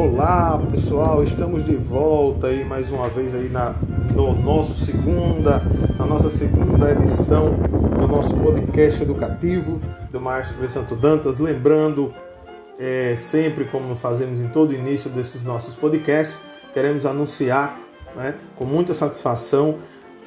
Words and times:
Olá 0.00 0.56
pessoal, 0.70 1.24
estamos 1.24 1.64
de 1.64 1.74
volta 1.74 2.46
aí 2.46 2.64
mais 2.64 2.92
uma 2.92 3.08
vez 3.08 3.34
aí 3.34 3.48
na 3.48 3.74
no 4.14 4.32
nosso 4.32 4.86
segunda, 4.86 5.60
na 5.98 6.06
nossa 6.06 6.30
segunda 6.30 6.92
edição 6.92 7.56
do 7.98 8.06
nosso 8.06 8.36
podcast 8.36 9.02
educativo 9.02 9.80
do 10.12 10.20
Maestro 10.20 10.68
Santo 10.68 10.94
Dantas, 10.94 11.40
lembrando 11.40 12.14
é, 12.78 13.16
sempre 13.16 13.64
como 13.64 13.96
fazemos 13.96 14.40
em 14.40 14.46
todo 14.46 14.72
início 14.72 15.10
desses 15.10 15.42
nossos 15.42 15.74
podcasts, 15.74 16.40
queremos 16.72 17.04
anunciar 17.04 17.76
né, 18.14 18.36
com 18.54 18.64
muita 18.64 18.94
satisfação 18.94 19.78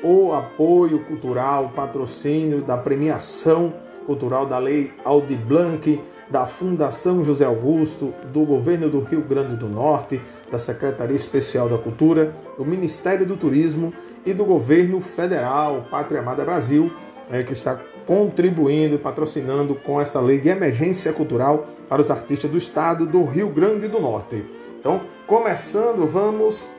o 0.04 0.34
apoio 0.34 1.00
cultural, 1.06 1.68
o 1.68 1.70
patrocínio 1.70 2.62
da 2.62 2.78
premiação 2.78 3.74
cultural 4.06 4.46
da 4.46 4.58
Lei 4.58 4.92
Aldi 5.06 5.38
Blanc 5.38 6.02
da 6.32 6.48
Fundação 6.48 7.24
José 7.26 7.46
Augusto, 7.46 8.14
do 8.32 8.46
Governo 8.46 8.90
do 8.90 9.02
Rio 9.02 9.22
Grande 9.22 9.56
do 9.56 9.68
Norte, 9.68 10.22
da 10.50 10.58
Secretaria 10.58 11.16
Especial 11.16 11.68
da 11.68 11.78
Cultura, 11.78 12.34
do 12.58 12.66
Ministério 12.66 13.26
do 13.26 13.36
Turismo 13.36 13.94
e 14.26 14.34
do 14.34 14.46
Governo 14.46 15.02
Federal, 15.02 15.86
Pátria 15.92 16.22
Amada 16.22 16.46
Brasil, 16.46 16.92
é, 17.30 17.44
que 17.44 17.54
está 17.54 17.80
contribuindo 18.06 18.96
e 18.96 18.98
patrocinando 18.98 19.76
com 19.76 20.00
essa 20.00 20.20
lei 20.22 20.40
de 20.40 20.50
emergência 20.50 21.14
cultural 21.14 21.68
para 21.88 22.02
os 22.02 22.10
artistas 22.10 22.50
do 22.50 22.58
estado 22.58 23.06
do 23.06 23.26
Rio 23.26 23.50
Grande 23.50 23.88
do 23.88 24.00
Norte. 24.00 24.44
Então, 24.80 25.02
começando, 25.28 26.08
vamos 26.08 26.70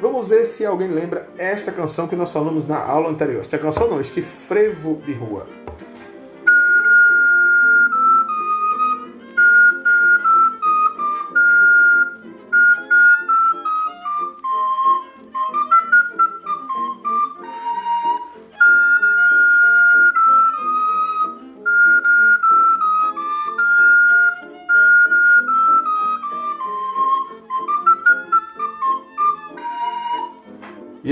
vamos 0.00 0.26
ver 0.26 0.44
se 0.44 0.64
alguém 0.64 0.88
lembra 0.88 1.28
esta 1.38 1.70
canção 1.70 2.08
que 2.08 2.16
nós 2.16 2.32
falamos 2.32 2.66
na 2.66 2.78
aula 2.78 3.08
anterior. 3.08 3.42
Esta 3.42 3.58
canção 3.58 3.88
não, 3.88 4.00
este 4.00 4.22
frevo 4.22 5.00
de 5.06 5.12
rua. 5.12 5.61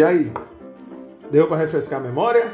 E 0.00 0.02
aí? 0.02 0.32
Deu 1.30 1.46
para 1.46 1.58
refrescar 1.58 2.00
a 2.00 2.02
memória? 2.02 2.50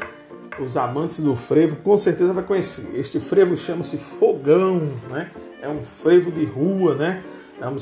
Os 0.59 0.75
amantes 0.75 1.21
do 1.21 1.33
frevo 1.33 1.77
com 1.77 1.97
certeza 1.97 2.33
vai 2.33 2.43
conhecer. 2.43 2.85
Este 2.93 3.21
frevo 3.21 3.55
chama-se 3.55 3.97
fogão, 3.97 4.91
né? 5.09 5.31
É 5.61 5.69
um 5.69 5.81
frevo 5.81 6.29
de 6.29 6.43
rua, 6.43 6.93
né? 6.93 7.23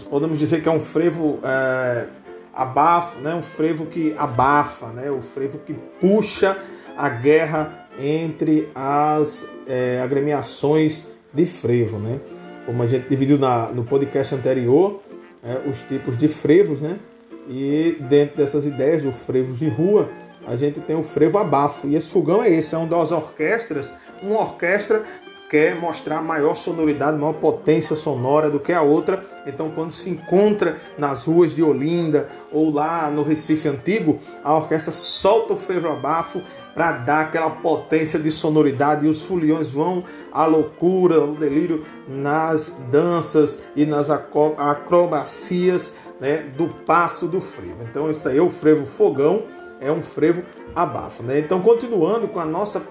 podemos 0.08 0.38
dizer 0.38 0.62
que 0.62 0.70
é 0.70 0.72
um 0.72 0.80
frevo 0.80 1.40
é, 1.42 2.06
abafo, 2.54 3.20
né? 3.20 3.34
Um 3.34 3.42
frevo 3.42 3.88
que 3.88 4.14
abafa, 4.16 4.90
né? 4.90 5.10
O 5.10 5.20
frevo 5.20 5.58
que 5.58 5.74
puxa 6.00 6.60
a 6.96 7.10
guerra 7.10 7.88
entre 8.00 8.70
as 8.76 9.50
é, 9.66 10.00
agremiações 10.00 11.08
de 11.34 11.48
frevo, 11.48 11.98
né? 11.98 12.20
Como 12.68 12.84
a 12.84 12.86
gente 12.86 13.10
dividiu 13.10 13.40
na, 13.40 13.72
no 13.72 13.84
podcast 13.84 14.36
anterior, 14.36 15.02
é, 15.44 15.68
os 15.68 15.82
tipos 15.82 16.16
de 16.20 16.28
frevos, 16.28 16.80
né? 16.80 17.00
E 17.48 17.98
dentro 18.10 18.38
dessas 18.38 18.66
ideias 18.66 19.04
do 19.04 19.12
frevo 19.12 19.54
de 19.54 19.70
rua, 19.70 20.10
a 20.48 20.56
gente 20.56 20.80
tem 20.80 20.96
o 20.96 21.04
frevo 21.04 21.38
abafo. 21.38 21.88
E 21.88 21.96
esse 21.96 22.10
fogão 22.10 22.44
é 22.44 22.50
esse, 22.50 22.76
é 22.76 22.78
uma 22.78 22.88
das 22.88 23.12
orquestras, 23.12 23.94
uma 24.22 24.40
orquestra 24.40 25.04
quer 25.50 25.76
mostrar 25.76 26.22
maior 26.22 26.56
sonoridade, 26.56 27.18
maior 27.18 27.34
potência 27.34 27.96
sonora 27.96 28.50
do 28.50 28.60
que 28.60 28.74
a 28.74 28.82
outra. 28.82 29.24
Então, 29.46 29.72
quando 29.72 29.92
se 29.92 30.10
encontra 30.10 30.78
nas 30.98 31.26
ruas 31.26 31.54
de 31.54 31.62
Olinda 31.62 32.28
ou 32.52 32.72
lá 32.72 33.10
no 33.10 33.24
Recife 33.24 33.68
Antigo, 33.68 34.20
a 34.44 34.56
orquestra 34.56 34.92
solta 34.92 35.54
o 35.54 35.58
frevo 35.58 35.88
abafo 35.88 36.42
para 36.74 36.94
dar 36.94 37.22
aquela 37.22 37.50
potência 37.50 38.20
de 38.20 38.32
sonoridade 38.32 39.06
e 39.06 39.10
os 39.10 39.22
foliões 39.22 39.70
vão 39.70 40.04
à 40.32 40.46
loucura, 40.46 41.18
ao 41.18 41.34
delírio 41.34 41.86
nas 42.08 42.78
danças 42.92 43.64
e 43.76 43.86
nas 43.86 44.10
acrobacias 44.10 45.96
né, 46.20 46.38
do 46.58 46.68
passo 46.68 47.28
do 47.28 47.40
frevo. 47.40 47.84
Então, 47.84 48.10
isso 48.10 48.28
aí 48.28 48.38
é 48.38 48.42
o 48.42 48.50
frevo 48.50 48.86
fogão, 48.86 49.44
é 49.80 49.92
um 49.92 50.02
frevo 50.02 50.44
abafo. 50.76 51.24
Né? 51.24 51.40
Então, 51.40 51.62
continuando 51.62 52.28
com 52.28 52.40
a 52.40 52.46
nossa. 52.46 52.82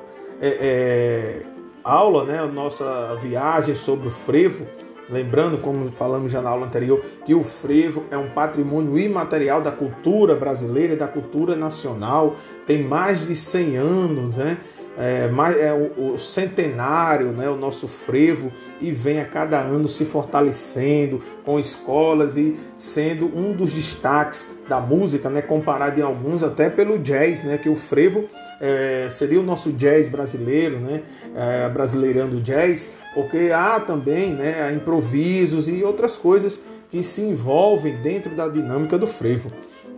É, 0.41 0.48
é, 0.60 1.54
aula, 1.84 2.25
né, 2.25 2.38
a 2.38 2.47
nossa 2.47 3.15
viagem 3.16 3.75
sobre 3.75 4.09
o 4.09 4.10
frevo, 4.10 4.66
lembrando, 5.10 5.59
como 5.59 5.87
falamos 5.91 6.32
já 6.32 6.41
na 6.41 6.50
aula 6.50 6.66
anterior, 6.66 7.04
que 7.25 7.34
o 7.34 7.42
frevo 7.42 8.04
é 8.10 8.16
um 8.16 8.31
patrimônio 8.31 8.98
imaterial 8.98 9.60
da 9.60 9.70
cultura 9.70 10.34
brasileira 10.34 10.94
e 10.94 10.97
da 10.97 11.09
cultura 11.09 11.56
nacional, 11.56 12.37
tem 12.66 12.82
mais 12.82 13.26
de 13.26 13.37
100 13.37 13.76
anos, 13.76 14.37
né? 14.37 14.59
É, 14.97 15.28
mais, 15.28 15.56
é 15.56 15.72
o, 15.72 16.12
o, 16.15 16.19
centenário, 16.19 17.32
né, 17.32 17.49
o 17.49 17.56
nosso 17.56 17.88
frevo, 17.88 18.53
e 18.81 18.93
vem 18.93 19.21
a 19.21 19.25
cada 19.25 19.59
ano 19.60 19.88
se 19.88 20.05
fortalecendo 20.05 21.21
com 21.44 21.59
escolas 21.59 22.37
e 22.37 22.56
sendo 22.78 23.27
um 23.27 23.53
dos 23.53 23.72
destaques 23.72 24.49
da 24.69 24.81
música, 24.81 25.28
né, 25.28 25.43
comparado 25.43 25.99
em 25.99 26.03
alguns 26.03 26.43
até 26.43 26.71
pelo 26.71 26.99
jazz, 26.99 27.43
né, 27.43 27.59
que 27.59 27.69
o 27.69 27.75
frevo 27.75 28.28
é, 28.60 29.09
seria 29.10 29.41
o 29.41 29.43
nosso 29.43 29.72
jazz 29.72 30.06
brasileiro, 30.06 30.78
né? 30.81 31.03
É, 31.37 31.69
brasileirando 31.69 32.41
jazz, 32.41 32.88
porque 33.12 33.50
há 33.54 33.81
também 33.81 34.33
né, 34.33 34.72
improvisos 34.72 35.69
e 35.69 35.83
outras 35.83 36.16
coisas 36.16 36.60
que 36.91 37.03
se 37.03 37.21
envolvem 37.21 38.00
dentro 38.00 38.34
da 38.34 38.49
dinâmica 38.49 38.97
do 38.97 39.06
frevo. 39.06 39.50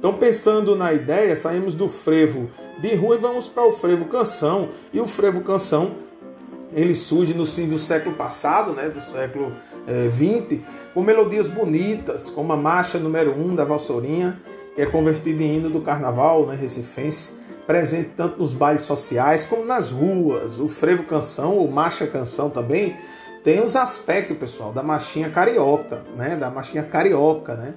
Então, 0.07 0.17
pensando 0.17 0.77
na 0.77 0.93
ideia, 0.93 1.35
saímos 1.35 1.75
do 1.75 1.89
frevo 1.89 2.49
de 2.79 2.95
rua 2.95 3.17
e 3.17 3.19
vamos 3.19 3.49
para 3.49 3.67
o 3.67 3.73
frevo 3.73 4.05
canção. 4.05 4.69
E 4.93 5.01
o 5.01 5.07
frevo 5.09 5.41
canção 5.41 5.97
ele 6.73 6.95
surge 6.95 7.35
no 7.35 7.45
fim 7.45 7.67
do 7.67 7.77
século 7.77 8.15
passado, 8.15 8.71
né, 8.71 8.89
do 8.89 9.01
século 9.01 9.51
XX, 10.15 10.61
é, 10.61 10.93
com 10.95 11.03
melodias 11.03 11.49
bonitas, 11.49 12.31
como 12.31 12.53
a 12.53 12.57
marcha 12.57 13.01
número 13.01 13.33
1 13.33 13.45
um 13.45 13.55
da 13.57 13.65
Valsorinha, 13.65 14.41
que 14.77 14.81
é 14.81 14.87
convertida 14.87 15.43
em 15.43 15.57
hino 15.57 15.71
do 15.71 15.81
carnaval 15.81 16.47
né, 16.47 16.55
recifense 16.55 17.33
presente 17.67 18.11
tanto 18.11 18.39
nos 18.39 18.55
bailes 18.55 18.83
sociais 18.83 19.45
como 19.45 19.65
nas 19.65 19.91
ruas. 19.91 20.57
O 20.61 20.69
frevo 20.69 21.03
canção, 21.03 21.57
ou 21.57 21.69
marcha 21.69 22.07
canção 22.07 22.49
também, 22.49 22.97
tem 23.43 23.63
os 23.63 23.75
aspectos, 23.75 24.37
pessoal, 24.37 24.73
da 24.73 24.83
marchinha 24.83 25.31
carioca, 25.31 26.05
né? 26.17 26.37
Da 26.37 26.51
marchinha 26.51 26.83
carioca, 26.83 27.55
né? 27.55 27.75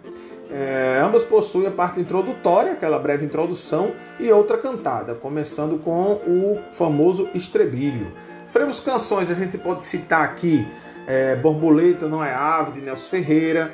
É, 0.51 0.99
ambas 1.03 1.23
possuem 1.23 1.67
a 1.67 1.71
parte 1.71 1.99
introdutória, 1.99 2.71
aquela 2.71 2.97
breve 2.97 3.23
introdução, 3.23 3.93
e 4.19 4.31
outra 4.31 4.57
cantada, 4.57 5.13
começando 5.13 5.77
com 5.77 6.13
o 6.13 6.59
famoso 6.71 7.29
estrebilho. 7.33 8.11
Frevos 8.47 8.79
canções, 8.79 9.29
a 9.29 9.35
gente 9.35 9.57
pode 9.57 9.83
citar 9.83 10.23
aqui 10.23 10.67
é, 11.05 11.35
Borboleta 11.35 12.07
Não 12.07 12.23
é 12.23 12.33
Ave, 12.33 12.73
de 12.73 12.81
Nelson 12.81 13.09
Ferreira. 13.09 13.73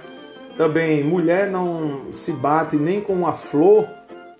Também 0.58 1.04
Mulher 1.04 1.50
Não 1.50 2.14
Se 2.14 2.32
Bate 2.32 2.78
Nem 2.78 3.02
com 3.02 3.14
uma 3.14 3.34
Flor, 3.34 3.88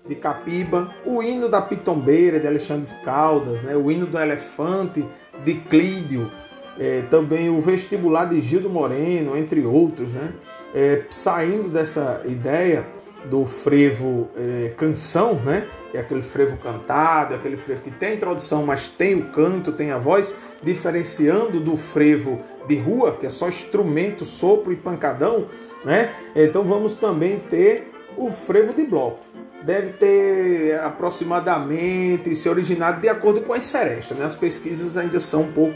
de 0.08 0.14
Capiba, 0.14 0.94
o 1.04 1.22
hino 1.22 1.48
da 1.48 1.60
Pitombeira 1.60 2.38
de 2.38 2.46
Alexandre 2.46 2.88
Caldas, 3.04 3.60
né? 3.62 3.74
o 3.76 3.90
hino 3.90 4.06
do 4.06 4.18
Elefante 4.18 5.06
de 5.44 5.54
Clídio, 5.54 6.30
é, 6.78 7.02
também 7.02 7.48
o 7.48 7.60
vestibular 7.60 8.26
de 8.26 8.40
Gildo 8.40 8.68
Moreno, 8.68 9.36
entre 9.36 9.64
outros, 9.64 10.12
né? 10.12 10.32
É, 10.74 11.02
saindo 11.10 11.68
dessa 11.68 12.22
ideia 12.26 12.86
do 13.24 13.44
frevo 13.44 14.28
é, 14.36 14.72
canção, 14.76 15.34
né? 15.34 15.66
que 15.90 15.96
é 15.96 16.00
aquele 16.00 16.22
frevo 16.22 16.56
cantado, 16.58 17.34
aquele 17.34 17.56
frevo 17.56 17.82
que 17.82 17.90
tem 17.90 18.14
introdução, 18.14 18.64
mas 18.64 18.86
tem 18.86 19.14
o 19.16 19.30
canto, 19.30 19.72
tem 19.72 19.90
a 19.90 19.98
voz, 19.98 20.32
diferenciando 20.62 21.58
do 21.58 21.76
frevo 21.76 22.38
de 22.68 22.76
rua, 22.78 23.16
que 23.16 23.26
é 23.26 23.30
só 23.30 23.48
instrumento, 23.48 24.24
sopro 24.24 24.72
e 24.72 24.76
pancadão, 24.76 25.46
né? 25.84 26.12
Então 26.36 26.62
vamos 26.64 26.94
também 26.94 27.40
ter 27.40 27.90
o 28.16 28.30
frevo 28.30 28.72
de 28.72 28.84
bloco 28.84 29.26
deve 29.66 29.90
ter 29.94 30.78
aproximadamente 30.78 32.36
se 32.36 32.48
originado 32.48 33.00
de 33.00 33.08
acordo 33.08 33.40
com 33.40 33.52
as 33.52 33.64
serestas. 33.64 34.16
Né? 34.16 34.24
As 34.24 34.36
pesquisas 34.36 34.96
ainda 34.96 35.18
são 35.18 35.42
um 35.42 35.52
pouco, 35.52 35.74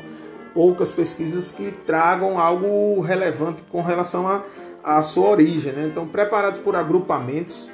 poucas 0.55 0.91
pesquisas 0.91 1.51
que 1.51 1.71
tragam 1.71 2.39
algo 2.39 3.01
relevante 3.01 3.63
com 3.65 3.83
relação 3.83 4.43
à 4.83 5.03
sua 5.03 5.29
origem. 5.29 5.73
Né? 5.73 5.87
Então, 5.87 6.07
preparados 6.07 6.61
por 6.61 6.77
agrupamentos 6.77 7.71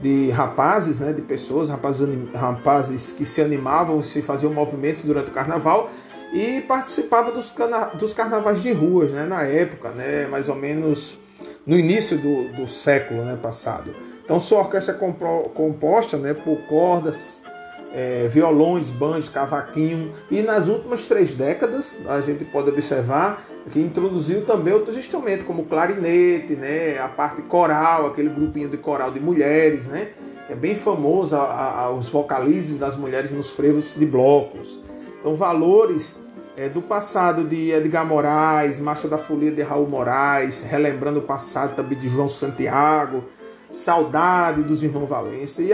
de 0.00 0.30
rapazes, 0.30 0.98
né, 0.98 1.12
de 1.12 1.22
pessoas, 1.22 1.68
rapazes, 1.68 2.08
rapazes 2.34 3.12
que 3.12 3.26
se 3.26 3.42
animavam, 3.42 4.00
se 4.00 4.22
faziam 4.22 4.52
movimentos 4.52 5.04
durante 5.04 5.30
o 5.30 5.34
carnaval 5.34 5.90
e 6.32 6.60
participavam 6.60 7.32
dos, 7.32 7.52
dos 7.98 8.12
carnavais 8.12 8.62
de 8.62 8.72
ruas, 8.72 9.10
né, 9.10 9.24
na 9.24 9.42
época, 9.42 9.90
né, 9.90 10.26
mais 10.28 10.48
ou 10.48 10.54
menos 10.54 11.18
no 11.66 11.76
início 11.76 12.16
do, 12.16 12.52
do 12.52 12.68
século 12.68 13.24
né, 13.24 13.36
passado. 13.40 13.94
Então, 14.24 14.38
sua 14.38 14.60
orquestra 14.60 14.94
é 14.94 14.98
composta 15.54 16.16
né, 16.16 16.34
por 16.34 16.58
cordas 16.66 17.42
é, 17.92 18.28
violões, 18.28 18.90
banjos, 18.90 19.28
cavaquinho. 19.28 20.12
E 20.30 20.42
nas 20.42 20.66
últimas 20.68 21.06
três 21.06 21.34
décadas, 21.34 21.98
a 22.06 22.20
gente 22.20 22.44
pode 22.44 22.70
observar 22.70 23.44
que 23.70 23.80
introduziu 23.80 24.44
também 24.44 24.72
outros 24.72 24.96
instrumentos, 24.96 25.46
como 25.46 25.64
clarinete, 25.64 26.56
né, 26.56 26.98
a 26.98 27.08
parte 27.08 27.42
coral, 27.42 28.06
aquele 28.06 28.28
grupinho 28.30 28.68
de 28.68 28.78
coral 28.78 29.10
de 29.10 29.20
mulheres, 29.20 29.86
né, 29.86 30.08
é 30.48 30.54
bem 30.54 30.74
famoso 30.74 31.36
a, 31.36 31.82
a, 31.82 31.90
os 31.90 32.08
vocalizes 32.08 32.78
das 32.78 32.96
mulheres 32.96 33.32
nos 33.32 33.50
frevos 33.50 33.94
de 33.94 34.06
blocos. 34.06 34.82
Então, 35.20 35.34
valores 35.34 36.18
é, 36.56 36.68
do 36.68 36.80
passado 36.80 37.44
de 37.44 37.70
Edgar 37.70 38.06
Moraes, 38.06 38.80
Marcha 38.80 39.06
da 39.06 39.18
Folia 39.18 39.50
de 39.50 39.62
Raul 39.62 39.86
Moraes, 39.86 40.62
relembrando 40.62 41.18
o 41.18 41.22
passado 41.22 41.76
também 41.76 41.98
de 41.98 42.08
João 42.08 42.28
Santiago, 42.28 43.24
Saudade 43.70 44.62
dos 44.62 44.82
Irmãos 44.82 45.06
Valência 45.06 45.62
e 45.62 45.72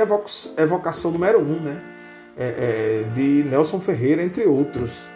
Evocação 0.58 1.12
número 1.12 1.38
um, 1.40 1.60
né? 1.60 1.93
É, 2.36 3.04
é, 3.04 3.08
de 3.14 3.44
Nelson 3.44 3.80
Ferreira, 3.80 4.22
entre 4.22 4.44
outros. 4.44 5.08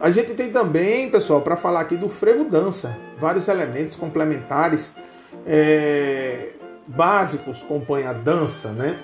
A 0.00 0.10
gente 0.10 0.34
tem 0.34 0.52
também, 0.52 1.10
pessoal, 1.10 1.40
para 1.40 1.56
falar 1.56 1.80
aqui 1.80 1.96
do 1.96 2.08
frevo 2.08 2.44
dança, 2.44 2.96
vários 3.18 3.48
elementos 3.48 3.96
complementares 3.96 4.92
é, 5.46 6.50
básicos 6.86 7.62
compõem 7.62 8.04
a 8.06 8.12
dança, 8.12 8.70
né? 8.70 8.98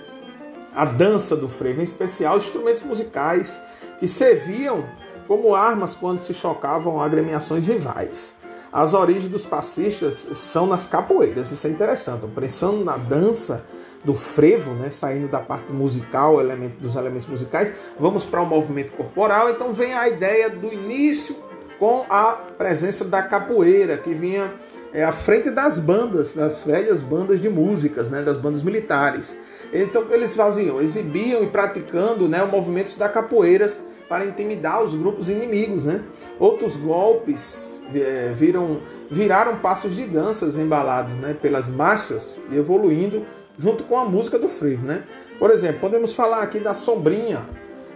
A 0.75 0.85
dança 0.85 1.37
do 1.37 1.49
frevo, 1.49 1.81
em 1.81 1.85
especial 1.85 2.37
instrumentos 2.37 2.83
musicais 2.83 3.61
que 3.99 4.07
serviam 4.07 4.85
como 5.27 5.55
armas 5.55 5.95
quando 5.95 6.19
se 6.19 6.35
chocavam 6.35 7.01
agremiações 7.01 7.67
rivais. 7.67 8.35
As 8.73 8.95
origens 8.95 9.29
dos 9.29 9.45
passistas 9.45 10.15
são 10.15 10.67
nas 10.67 10.87
capoeiras, 10.87 11.51
isso 11.53 11.67
é 11.67 11.71
interessante. 11.71 12.27
Pensando 12.35 12.83
na 12.85 12.97
dança 12.97 13.65
do 14.05 14.15
frevo, 14.15 14.73
né, 14.73 14.91
saindo 14.91 15.29
da 15.29 15.41
parte 15.41 15.73
musical, 15.73 16.41
elemento, 16.41 16.81
dos 16.81 16.97
elementos 16.97 17.29
musicais, 17.29 17.73
vamos 17.99 18.25
para 18.25 18.41
o 18.41 18.47
movimento 18.47 18.93
corporal. 18.93 19.51
Então 19.51 19.73
vem 19.73 19.95
a 19.95 20.09
ideia 20.09 20.51
do 20.51 20.73
início 20.73 21.37
com 21.79 22.05
a 22.09 22.33
presença 22.33 23.05
da 23.05 23.23
capoeira, 23.23 23.97
que 23.97 24.15
vinha 24.15 24.53
é, 24.93 25.05
à 25.05 25.13
frente 25.13 25.51
das 25.51 25.79
bandas, 25.79 26.35
das 26.35 26.63
velhas 26.63 27.03
bandas 27.03 27.41
de 27.41 27.49
músicas, 27.49 28.11
né, 28.11 28.23
das 28.23 28.37
bandas 28.37 28.63
militares. 28.63 29.37
Então 29.73 30.05
eles 30.11 30.35
faziam? 30.35 30.81
Exibiam 30.81 31.43
e 31.43 31.49
praticando 31.49 32.29
né, 32.29 32.43
o 32.43 32.49
movimento 32.49 32.97
da 32.99 33.09
capoeira 33.09 33.67
para 34.09 34.25
intimidar 34.25 34.83
os 34.83 34.95
grupos 34.95 35.31
inimigos. 35.31 35.85
Né? 35.85 36.03
Outros 36.39 36.77
golpes 36.77 37.83
é, 37.95 38.33
viram, 38.35 38.81
viraram 39.11 39.57
passos 39.57 39.97
de 39.97 40.07
danças 40.07 40.59
embalados 40.59 41.15
né, 41.15 41.35
pelas 41.35 41.69
marchas 41.69 42.39
evoluindo 42.53 43.25
junto 43.59 43.85
com 43.85 43.99
a 43.99 44.05
música 44.05 44.39
do 44.39 44.49
frevo. 44.49 44.87
Né? 44.87 45.05
Por 45.39 45.51
exemplo, 45.51 45.81
podemos 45.81 46.15
falar 46.15 46.43
aqui 46.43 46.61
da 46.61 46.75
sombrinha, 46.75 47.47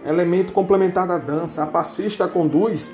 elemento 0.05 0.53
complementar 0.53 1.07
da 1.07 1.17
dança. 1.17 1.63
A 1.63 1.67
passista 1.67 2.27
conduz 2.27 2.91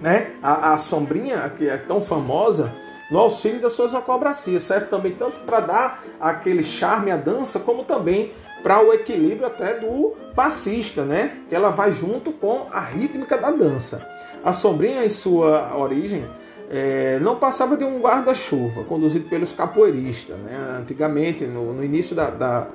né, 0.00 0.32
a, 0.42 0.74
a 0.74 0.78
sombrinha, 0.78 1.48
que 1.56 1.68
é 1.68 1.76
tão 1.76 2.00
famosa, 2.00 2.72
no 3.10 3.18
auxílio 3.18 3.60
das 3.60 3.72
suas 3.72 3.94
acrobacias. 3.94 4.62
Serve 4.62 4.86
também 4.86 5.12
tanto 5.12 5.40
para 5.40 5.60
dar 5.60 6.02
aquele 6.20 6.62
charme 6.62 7.10
à 7.10 7.16
dança, 7.16 7.58
como 7.58 7.84
também 7.84 8.32
para 8.62 8.82
o 8.84 8.92
equilíbrio 8.92 9.46
até 9.46 9.74
do 9.74 10.14
passista, 10.34 11.04
né? 11.04 11.38
Que 11.48 11.54
ela 11.54 11.70
vai 11.70 11.92
junto 11.92 12.32
com 12.32 12.66
a 12.70 12.80
rítmica 12.80 13.38
da 13.38 13.50
dança. 13.50 14.06
A 14.44 14.52
sombrinha, 14.52 15.04
em 15.04 15.10
sua 15.10 15.76
origem, 15.76 16.28
é, 16.70 17.18
não 17.20 17.36
passava 17.36 17.76
de 17.76 17.84
um 17.84 17.98
guarda-chuva 18.00 18.84
conduzido 18.84 19.28
pelos 19.28 19.52
capoeiristas, 19.52 20.36
né? 20.38 20.76
Antigamente, 20.78 21.44
no, 21.46 21.72
no 21.72 21.82
início 21.82 22.14
da, 22.14 22.30
da, 22.30 22.68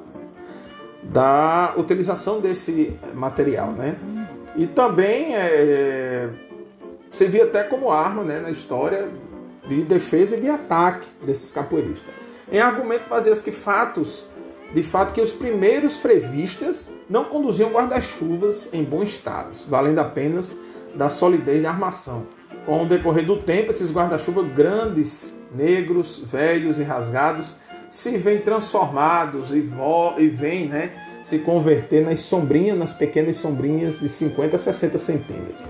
da, 1.03 1.73
utilização 1.77 2.39
desse 2.39 2.97
material, 3.13 3.71
né? 3.71 3.95
E 4.55 4.65
também 4.65 5.35
é, 5.35 6.29
servia 7.09 7.43
até 7.43 7.63
como 7.63 7.91
arma 7.91 8.23
né, 8.23 8.39
na 8.39 8.49
história 8.49 9.09
de 9.67 9.83
defesa 9.83 10.35
e 10.37 10.41
de 10.41 10.49
ataque 10.49 11.07
desses 11.23 11.51
capoeiristas. 11.51 12.13
Em 12.51 12.59
argumento 12.59 13.07
baseia-se 13.07 13.43
que 13.43 13.51
fatos, 13.51 14.27
de 14.73 14.83
fato 14.83 15.13
que 15.13 15.21
os 15.21 15.31
primeiros 15.31 15.97
frevistas 15.97 16.91
não 17.09 17.25
conduziam 17.25 17.71
guarda-chuvas 17.71 18.73
em 18.73 18.83
bom 18.83 19.01
estado, 19.01 19.51
valendo 19.67 19.99
apenas 19.99 20.55
da 20.95 21.09
solidez 21.09 21.61
da 21.61 21.69
armação. 21.69 22.25
Com 22.65 22.83
o 22.83 22.87
decorrer 22.87 23.25
do 23.25 23.37
tempo, 23.37 23.71
esses 23.71 23.91
guarda-chuva 23.91 24.41
grandes, 24.41 25.35
negros, 25.53 26.19
velhos 26.19 26.79
e 26.79 26.83
rasgados 26.83 27.55
se 27.89 28.17
vêm 28.17 28.39
transformados 28.39 29.53
e, 29.53 29.61
vo 29.61 30.15
e 30.17 30.27
vêm 30.27 30.67
né, 30.67 30.93
se 31.21 31.37
converter 31.39 32.03
nas 32.03 32.21
sombrinhas, 32.21 32.75
nas 32.75 32.93
pequenas 32.93 33.35
sombrinhas 33.35 33.99
de 33.99 34.09
50 34.09 34.55
a 34.55 34.59
60 34.59 34.97
centímetros. 34.97 35.61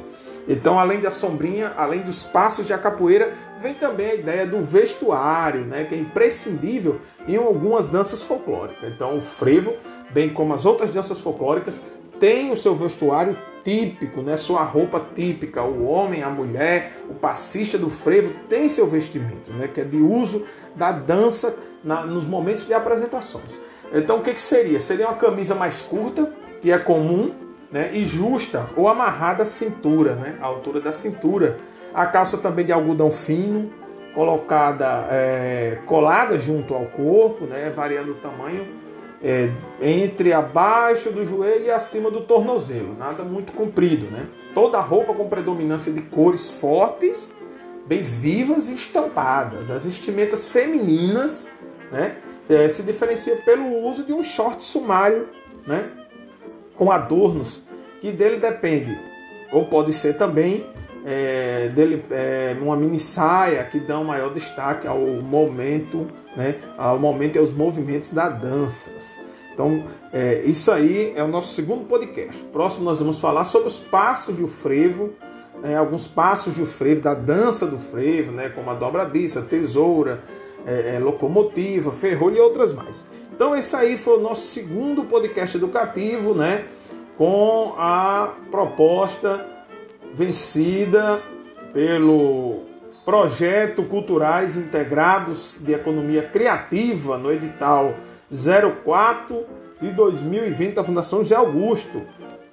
Então, 0.47 0.79
além 0.79 0.99
da 0.99 1.09
sombrinha, 1.09 1.73
além 1.75 2.01
dos 2.01 2.23
passos 2.23 2.67
de 2.67 2.77
capoeira, 2.77 3.31
vem 3.59 3.73
também 3.73 4.11
a 4.11 4.15
ideia 4.15 4.45
do 4.45 4.61
vestuário, 4.61 5.65
né, 5.65 5.83
que 5.85 5.95
é 5.95 5.97
imprescindível 5.97 6.99
em 7.27 7.35
algumas 7.35 7.87
danças 7.87 8.23
folclóricas. 8.23 8.91
Então, 8.93 9.17
o 9.17 9.21
frevo, 9.21 9.73
bem 10.11 10.29
como 10.29 10.53
as 10.53 10.65
outras 10.65 10.91
danças 10.91 11.19
folclóricas, 11.19 11.81
tem 12.23 12.53
o 12.53 12.55
seu 12.55 12.73
vestuário 12.73 13.37
típico, 13.65 14.21
né, 14.21 14.37
sua 14.37 14.63
roupa 14.63 15.05
típica. 15.13 15.61
O 15.61 15.83
homem, 15.83 16.23
a 16.23 16.29
mulher, 16.29 16.93
o 17.09 17.13
passista 17.13 17.77
do 17.77 17.89
frevo 17.89 18.33
tem 18.47 18.69
seu 18.69 18.87
vestimento, 18.87 19.51
né, 19.51 19.67
que 19.67 19.81
é 19.81 19.83
de 19.83 19.97
uso 19.97 20.45
da 20.73 20.93
dança 20.93 21.53
na, 21.83 22.05
nos 22.05 22.25
momentos 22.25 22.65
de 22.65 22.73
apresentações. 22.73 23.59
Então, 23.91 24.19
o 24.19 24.21
que, 24.21 24.33
que 24.33 24.39
seria? 24.39 24.79
Seria 24.79 25.09
uma 25.09 25.17
camisa 25.17 25.53
mais 25.53 25.81
curta, 25.81 26.31
que 26.61 26.71
é 26.71 26.77
comum, 26.77 27.35
né, 27.69 27.89
e 27.91 28.05
justa 28.05 28.69
ou 28.77 28.87
amarrada 28.87 29.43
à 29.43 29.45
cintura, 29.45 30.15
né, 30.15 30.37
à 30.39 30.45
altura 30.45 30.79
da 30.79 30.93
cintura. 30.93 31.57
A 31.93 32.05
calça 32.05 32.37
também 32.37 32.65
de 32.65 32.71
algodão 32.71 33.11
fino, 33.11 33.69
colocada, 34.15 35.09
é, 35.11 35.79
colada 35.85 36.39
junto 36.39 36.73
ao 36.73 36.85
corpo, 36.85 37.43
né, 37.43 37.69
variando 37.69 38.11
o 38.13 38.15
tamanho 38.15 38.81
é, 39.23 39.49
entre 39.81 40.33
abaixo 40.33 41.09
do 41.09 41.25
joelho 41.25 41.65
e 41.65 41.71
acima 41.71 42.11
do 42.11 42.21
tornozelo, 42.21 42.93
nada 42.97 43.23
muito 43.23 43.53
comprido. 43.53 44.07
Né? 44.11 44.27
Toda 44.53 44.77
a 44.77 44.81
roupa 44.81 45.13
com 45.13 45.29
predominância 45.29 45.91
de 45.93 46.01
cores 46.01 46.49
fortes, 46.49 47.35
bem 47.87 48.03
vivas 48.03 48.69
e 48.69 48.73
estampadas. 48.73 49.71
As 49.71 49.83
vestimentas 49.83 50.49
femininas 50.49 51.51
né, 51.89 52.17
é, 52.49 52.67
se 52.67 52.83
diferencia 52.83 53.37
pelo 53.37 53.65
uso 53.87 54.03
de 54.03 54.11
um 54.11 54.21
short 54.21 54.61
sumário, 54.61 55.29
né, 55.65 55.89
com 56.75 56.91
adornos 56.91 57.61
que 58.01 58.11
dele 58.11 58.37
depende, 58.37 58.99
ou 59.51 59.65
pode 59.65 59.93
ser 59.93 60.17
também 60.17 60.65
é, 61.05 61.69
dele 61.69 62.03
é, 62.09 62.55
uma 62.61 62.75
mini 62.75 62.99
saia 62.99 63.63
que 63.63 63.79
um 63.91 64.03
maior 64.03 64.31
destaque 64.33 64.87
ao 64.87 64.99
momento, 64.99 66.07
né, 66.35 66.55
ao 66.77 66.97
momento 66.97 67.35
e 67.35 67.39
aos 67.39 67.53
movimentos 67.53 68.11
das 68.11 68.39
danças. 68.39 69.17
Então, 69.53 69.83
é, 70.11 70.41
isso 70.45 70.71
aí 70.71 71.13
é 71.15 71.23
o 71.23 71.27
nosso 71.27 71.53
segundo 71.53 71.85
podcast. 71.85 72.43
Próximo 72.45 72.83
nós 72.83 72.99
vamos 72.99 73.19
falar 73.19 73.43
sobre 73.43 73.67
os 73.67 73.77
passos 73.77 74.37
do 74.37 74.47
frevo, 74.47 75.11
né, 75.61 75.77
alguns 75.77 76.07
passos 76.07 76.55
do 76.55 76.65
frevo, 76.65 77.01
da 77.01 77.13
dança 77.13 77.67
do 77.67 77.77
frevo, 77.77 78.31
né, 78.31 78.49
como 78.49 78.71
a 78.71 78.73
dobradiça, 78.73 79.39
a 79.39 79.43
tesoura, 79.43 80.21
é, 80.65 80.95
é, 80.95 80.99
locomotiva, 80.99 81.91
ferrolho 81.91 82.37
e 82.37 82.39
outras 82.39 82.73
mais. 82.73 83.05
Então, 83.35 83.55
esse 83.55 83.75
aí 83.75 83.97
foi 83.97 84.17
o 84.17 84.21
nosso 84.21 84.47
segundo 84.47 85.03
podcast 85.03 85.57
educativo, 85.57 86.33
né? 86.33 86.65
Com 87.17 87.75
a 87.77 88.33
proposta 88.49 89.52
vencida 90.13 91.21
pelo 91.73 92.61
Projeto 93.03 93.83
Culturais 93.83 94.55
Integrados 94.55 95.57
de 95.59 95.73
Economia 95.73 96.23
Criativa 96.23 97.17
no 97.17 97.31
edital 97.31 97.95
04 98.29 99.45
de 99.81 99.91
2020 99.91 100.75
da 100.75 100.83
Fundação 100.83 101.19
José 101.19 101.35
Augusto, 101.35 102.03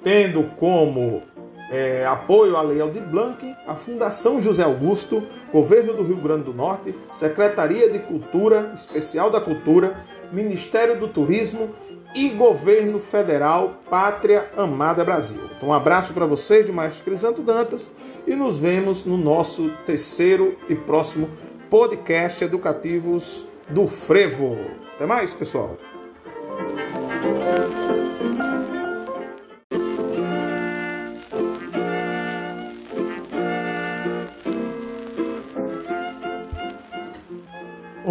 tendo 0.02 0.44
como 0.56 1.22
é, 1.70 2.04
apoio 2.04 2.56
à 2.56 2.62
Lei 2.62 2.80
Aldir 2.80 3.06
Blanc, 3.06 3.38
a 3.66 3.76
Fundação 3.76 4.40
José 4.40 4.64
Augusto, 4.64 5.22
Governo 5.52 5.92
do 5.92 6.02
Rio 6.02 6.16
Grande 6.16 6.44
do 6.44 6.54
Norte, 6.54 6.94
Secretaria 7.12 7.88
de 7.88 8.00
Cultura, 8.00 8.72
Especial 8.74 9.30
da 9.30 9.40
Cultura, 9.40 9.94
Ministério 10.32 10.98
do 10.98 11.08
Turismo 11.08 11.70
e 12.14 12.28
Governo 12.30 12.98
Federal 12.98 13.80
Pátria 13.88 14.50
Amada 14.56 15.04
Brasil. 15.04 15.40
Então, 15.56 15.68
um 15.68 15.72
abraço 15.72 16.12
para 16.12 16.26
vocês 16.26 16.66
de 16.66 16.72
Maestro 16.72 17.04
Crisanto 17.04 17.42
Dantas 17.42 17.90
e 18.26 18.34
nos 18.34 18.58
vemos 18.58 19.04
no 19.04 19.16
nosso 19.16 19.70
terceiro 19.84 20.56
e 20.68 20.74
próximo 20.74 21.30
podcast 21.68 22.42
educativos 22.44 23.46
do 23.68 23.86
Frevo. 23.86 24.56
Até 24.94 25.06
mais, 25.06 25.32
pessoal! 25.32 25.89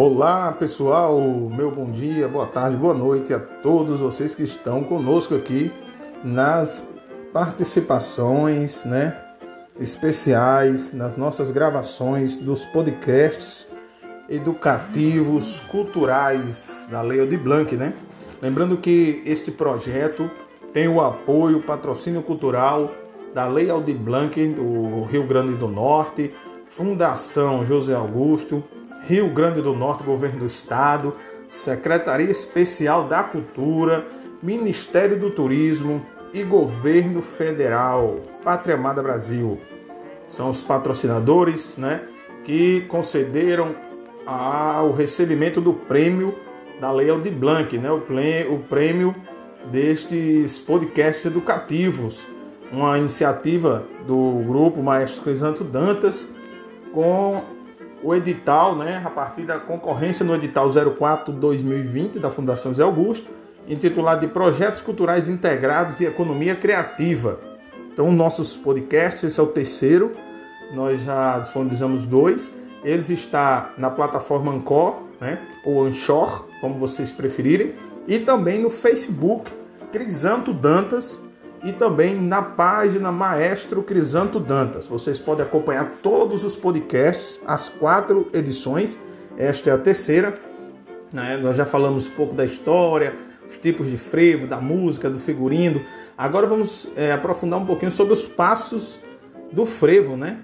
Olá 0.02 0.50
pessoal, 0.52 1.20
meu 1.54 1.70
bom 1.70 1.90
dia, 1.90 2.26
boa 2.26 2.46
tarde, 2.46 2.74
boa 2.74 2.94
noite 2.94 3.34
a 3.34 3.38
todos 3.38 4.00
vocês 4.00 4.34
que 4.34 4.42
estão 4.42 4.82
conosco 4.82 5.34
aqui 5.34 5.70
nas 6.24 6.88
participações, 7.34 8.82
né, 8.86 9.14
especiais, 9.78 10.94
nas 10.94 11.18
nossas 11.18 11.50
gravações 11.50 12.38
dos 12.38 12.64
podcasts 12.64 13.68
educativos, 14.26 15.60
culturais 15.70 16.88
da 16.90 17.02
Lei 17.02 17.26
de 17.26 17.36
Blanc, 17.36 17.76
né? 17.76 17.92
Lembrando 18.40 18.78
que 18.78 19.22
este 19.26 19.50
projeto 19.50 20.30
tem 20.72 20.88
o 20.88 21.02
apoio, 21.02 21.58
o 21.58 21.62
patrocínio 21.62 22.22
cultural 22.22 22.90
da 23.34 23.46
Lei 23.46 23.68
Aldir 23.68 23.98
Blanc 23.98 24.48
do 24.48 25.04
Rio 25.04 25.26
Grande 25.26 25.56
do 25.56 25.68
Norte, 25.68 26.32
Fundação 26.66 27.66
José 27.66 27.94
Augusto, 27.94 28.64
Rio 29.02 29.30
Grande 29.30 29.60
do 29.60 29.74
Norte, 29.74 30.04
Governo 30.04 30.40
do 30.40 30.46
Estado, 30.46 31.14
Secretaria 31.48 32.30
Especial 32.30 33.04
da 33.04 33.22
Cultura, 33.22 34.06
Ministério 34.42 35.18
do 35.18 35.30
Turismo 35.30 36.04
e 36.32 36.42
Governo 36.42 37.20
Federal, 37.20 38.20
Pátria 38.44 38.76
Amada 38.76 39.02
Brasil. 39.02 39.60
São 40.26 40.48
os 40.48 40.60
patrocinadores 40.60 41.76
né, 41.76 42.02
que 42.44 42.82
concederam 42.82 43.74
ao 44.24 44.92
recebimento 44.92 45.60
do 45.60 45.74
prêmio 45.74 46.38
da 46.80 46.90
Lei 46.92 47.10
Aldir 47.10 47.32
Blanc, 47.32 47.76
né, 47.76 47.90
o 47.90 48.58
prêmio 48.58 49.14
destes 49.70 50.58
podcasts 50.58 51.26
educativos, 51.26 52.26
uma 52.72 52.96
iniciativa 52.96 53.86
do 54.06 54.42
grupo 54.46 54.82
Maestro 54.82 55.22
Crisanto 55.22 55.64
Dantas 55.64 56.28
com 56.92 57.42
o 58.02 58.14
edital, 58.14 58.76
né, 58.76 59.02
a 59.04 59.10
partir 59.10 59.42
da 59.42 59.58
concorrência 59.58 60.24
no 60.24 60.34
edital 60.34 60.68
04-2020 60.68 62.18
da 62.18 62.30
Fundação 62.30 62.72
Zé 62.72 62.82
Augusto, 62.82 63.30
intitulado 63.68 64.26
de 64.26 64.32
Projetos 64.32 64.80
Culturais 64.80 65.28
Integrados 65.28 65.96
de 65.96 66.04
Economia 66.04 66.54
Criativa. 66.54 67.40
Então, 67.92 68.10
nossos 68.10 68.56
podcasts, 68.56 69.22
esse 69.24 69.38
é 69.38 69.42
o 69.42 69.48
terceiro, 69.48 70.12
nós 70.72 71.02
já 71.02 71.38
disponibilizamos 71.38 72.06
dois. 72.06 72.50
Eles 72.82 73.10
está 73.10 73.74
na 73.76 73.90
plataforma 73.90 74.52
Ancor, 74.52 75.02
né, 75.20 75.38
ou 75.64 75.84
Anchor, 75.84 76.46
como 76.60 76.76
vocês 76.76 77.12
preferirem, 77.12 77.74
e 78.08 78.18
também 78.18 78.58
no 78.58 78.70
Facebook 78.70 79.52
Crisanto 79.92 80.54
Dantas 80.54 81.22
e 81.62 81.72
também 81.72 82.14
na 82.14 82.40
página 82.40 83.12
Maestro 83.12 83.82
Crisanto 83.82 84.40
Dantas. 84.40 84.86
Vocês 84.86 85.20
podem 85.20 85.44
acompanhar 85.44 85.98
todos 86.02 86.44
os 86.44 86.56
podcasts, 86.56 87.40
as 87.46 87.68
quatro 87.68 88.28
edições. 88.32 88.98
Esta 89.36 89.70
é 89.70 89.72
a 89.72 89.78
terceira. 89.78 90.38
Né? 91.12 91.36
Nós 91.36 91.56
já 91.56 91.66
falamos 91.66 92.08
um 92.08 92.12
pouco 92.12 92.34
da 92.34 92.44
história, 92.44 93.14
os 93.48 93.58
tipos 93.58 93.88
de 93.88 93.96
frevo, 93.96 94.46
da 94.46 94.58
música, 94.58 95.10
do 95.10 95.18
figurino. 95.18 95.82
Agora 96.16 96.46
vamos 96.46 96.90
é, 96.96 97.12
aprofundar 97.12 97.58
um 97.58 97.66
pouquinho 97.66 97.90
sobre 97.90 98.12
os 98.12 98.26
passos 98.26 99.00
do 99.52 99.66
frevo, 99.66 100.16
né? 100.16 100.38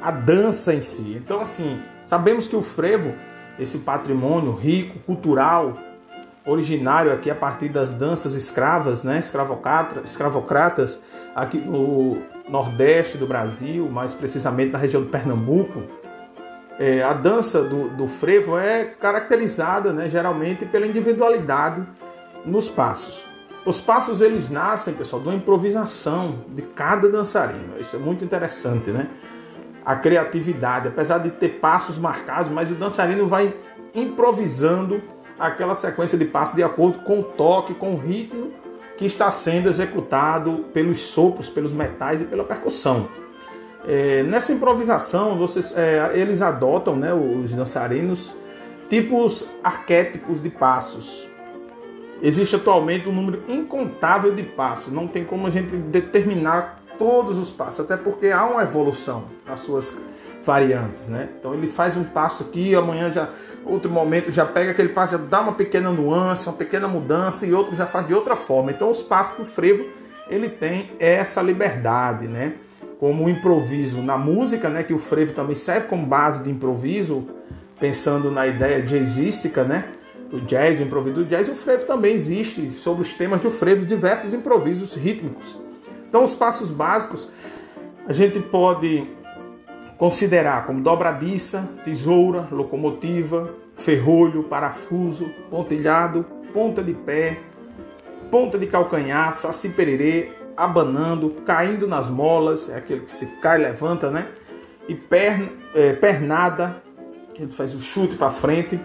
A 0.00 0.10
dança 0.10 0.74
em 0.74 0.80
si. 0.80 1.14
Então, 1.16 1.40
assim, 1.40 1.82
sabemos 2.04 2.46
que 2.46 2.54
o 2.54 2.62
frevo, 2.62 3.14
esse 3.58 3.78
patrimônio 3.78 4.52
rico, 4.52 4.98
cultural, 5.00 5.76
originário 6.48 7.12
aqui 7.12 7.30
a 7.30 7.34
partir 7.34 7.68
das 7.68 7.92
danças 7.92 8.34
escravas, 8.34 9.04
né, 9.04 9.20
escravocratas, 10.04 10.98
aqui 11.34 11.60
no 11.60 12.22
nordeste 12.48 13.18
do 13.18 13.26
Brasil, 13.26 13.88
mais 13.90 14.14
precisamente 14.14 14.72
na 14.72 14.78
região 14.78 15.02
do 15.02 15.08
Pernambuco. 15.08 15.82
É, 16.78 17.02
a 17.02 17.12
dança 17.12 17.62
do, 17.62 17.90
do, 17.90 18.08
frevo 18.08 18.56
é 18.56 18.84
caracterizada 18.84 19.92
né, 19.92 20.08
geralmente 20.08 20.64
pela 20.64 20.86
individualidade 20.86 21.86
nos 22.46 22.70
passos. 22.70 23.28
Os 23.66 23.80
passos 23.80 24.22
eles 24.22 24.48
nascem, 24.48 24.94
pessoal, 24.94 25.20
de 25.20 25.28
uma 25.28 25.34
improvisação 25.34 26.44
de 26.48 26.62
cada 26.62 27.10
dançarino. 27.10 27.78
Isso 27.78 27.96
é 27.96 27.98
muito 27.98 28.24
interessante, 28.24 28.90
né? 28.90 29.10
A 29.84 29.96
criatividade, 29.96 30.88
apesar 30.88 31.18
de 31.18 31.30
ter 31.30 31.48
passos 31.60 31.98
marcados, 31.98 32.48
mas 32.48 32.70
o 32.70 32.74
dançarino 32.74 33.26
vai 33.26 33.54
improvisando 33.94 35.02
aquela 35.38 35.74
sequência 35.74 36.18
de 36.18 36.24
passos 36.24 36.56
de 36.56 36.62
acordo 36.62 36.98
com 37.00 37.20
o 37.20 37.22
toque, 37.22 37.74
com 37.74 37.92
o 37.92 37.96
ritmo 37.96 38.52
que 38.96 39.06
está 39.06 39.30
sendo 39.30 39.68
executado 39.68 40.66
pelos 40.72 40.98
sopros, 40.98 41.48
pelos 41.48 41.72
metais 41.72 42.20
e 42.20 42.24
pela 42.24 42.44
percussão. 42.44 43.08
É, 43.86 44.24
nessa 44.24 44.52
improvisação, 44.52 45.38
vocês, 45.38 45.72
é, 45.76 46.10
eles 46.14 46.42
adotam, 46.42 46.96
né, 46.96 47.14
os 47.14 47.52
dançarinos, 47.52 48.34
tipos 48.88 49.48
arquétipos 49.62 50.42
de 50.42 50.50
passos. 50.50 51.30
Existe 52.20 52.56
atualmente 52.56 53.08
um 53.08 53.12
número 53.12 53.44
incontável 53.46 54.34
de 54.34 54.42
passos, 54.42 54.92
não 54.92 55.06
tem 55.06 55.24
como 55.24 55.46
a 55.46 55.50
gente 55.50 55.76
determinar 55.76 56.82
todos 56.98 57.38
os 57.38 57.52
passos, 57.52 57.84
até 57.84 57.96
porque 57.96 58.28
há 58.28 58.44
uma 58.44 58.62
evolução 58.62 59.24
nas 59.46 59.60
suas 59.60 59.96
variantes, 60.42 61.08
né? 61.08 61.28
Então 61.38 61.54
ele 61.54 61.68
faz 61.68 61.96
um 61.96 62.04
passo 62.04 62.44
aqui, 62.44 62.74
amanhã 62.74 63.10
já 63.10 63.28
outro 63.64 63.90
momento 63.90 64.30
já 64.30 64.46
pega 64.46 64.70
aquele 64.70 64.90
passo, 64.90 65.12
já 65.12 65.18
dá 65.18 65.40
uma 65.40 65.52
pequena 65.52 65.90
nuance, 65.90 66.46
uma 66.46 66.56
pequena 66.56 66.88
mudança 66.88 67.46
e 67.46 67.52
outro 67.52 67.74
já 67.74 67.86
faz 67.86 68.06
de 68.06 68.14
outra 68.14 68.36
forma. 68.36 68.70
Então 68.70 68.88
os 68.90 69.02
passos 69.02 69.36
do 69.36 69.44
frevo 69.44 69.84
ele 70.30 70.48
tem 70.48 70.92
essa 70.98 71.42
liberdade, 71.42 72.28
né? 72.28 72.54
Como 72.98 73.24
o 73.24 73.28
improviso 73.28 74.02
na 74.02 74.16
música, 74.18 74.68
né? 74.68 74.82
Que 74.82 74.94
o 74.94 74.98
frevo 74.98 75.32
também 75.32 75.56
serve 75.56 75.86
como 75.86 76.06
base 76.06 76.42
de 76.42 76.50
improviso, 76.50 77.26
pensando 77.78 78.30
na 78.30 78.46
ideia 78.46 78.82
jazzística, 78.82 79.64
né? 79.64 79.92
Do 80.30 80.40
jazz, 80.42 80.78
o 80.78 80.82
improviso 80.82 81.14
do 81.16 81.24
jazz, 81.24 81.48
o 81.48 81.54
frevo 81.54 81.86
também 81.86 82.12
existe 82.12 82.70
sobre 82.70 83.02
os 83.02 83.14
temas 83.14 83.40
do 83.40 83.50
frevo 83.50 83.86
diversos 83.86 84.34
improvisos 84.34 84.94
rítmicos. 84.94 85.56
Então 86.08 86.22
os 86.22 86.34
passos 86.34 86.70
básicos 86.70 87.28
a 88.06 88.12
gente 88.12 88.40
pode 88.40 89.06
considerar 89.98 90.64
como 90.64 90.80
dobradiça, 90.80 91.68
tesoura, 91.82 92.48
locomotiva, 92.52 93.52
ferrolho, 93.74 94.44
parafuso, 94.44 95.28
pontilhado, 95.50 96.24
ponta 96.54 96.82
de 96.82 96.94
pé, 96.94 97.40
ponta 98.30 98.56
de 98.56 98.66
calcanhar, 98.66 99.32
saci 99.32 99.70
pererê, 99.70 100.32
abanando, 100.56 101.30
caindo 101.44 101.86
nas 101.86 102.08
molas, 102.08 102.68
é 102.68 102.76
aquele 102.76 103.00
que 103.02 103.10
se 103.10 103.26
cai 103.40 103.58
levanta, 103.58 104.10
né? 104.10 104.28
E 104.88 104.94
perna, 104.94 105.48
é, 105.74 105.92
pernada, 105.92 106.82
que 107.34 107.42
ele 107.42 107.52
faz 107.52 107.74
o 107.74 107.80
chute 107.80 108.16
para 108.16 108.30
frente. 108.30 108.80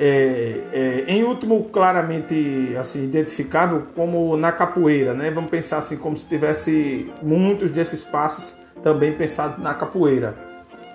É, 0.00 0.60
é, 0.72 1.04
em 1.08 1.24
último, 1.24 1.64
claramente 1.64 2.74
assim 2.78 3.02
identificável 3.02 3.88
como 3.94 4.36
na 4.36 4.52
capoeira, 4.52 5.14
né? 5.14 5.30
Vamos 5.30 5.50
pensar 5.50 5.78
assim 5.78 5.96
como 5.96 6.16
se 6.16 6.26
tivesse 6.26 7.10
muitos 7.22 7.70
desses 7.70 8.04
passos 8.04 8.56
também 8.82 9.12
pensado 9.12 9.62
na 9.62 9.74
capoeira. 9.74 10.36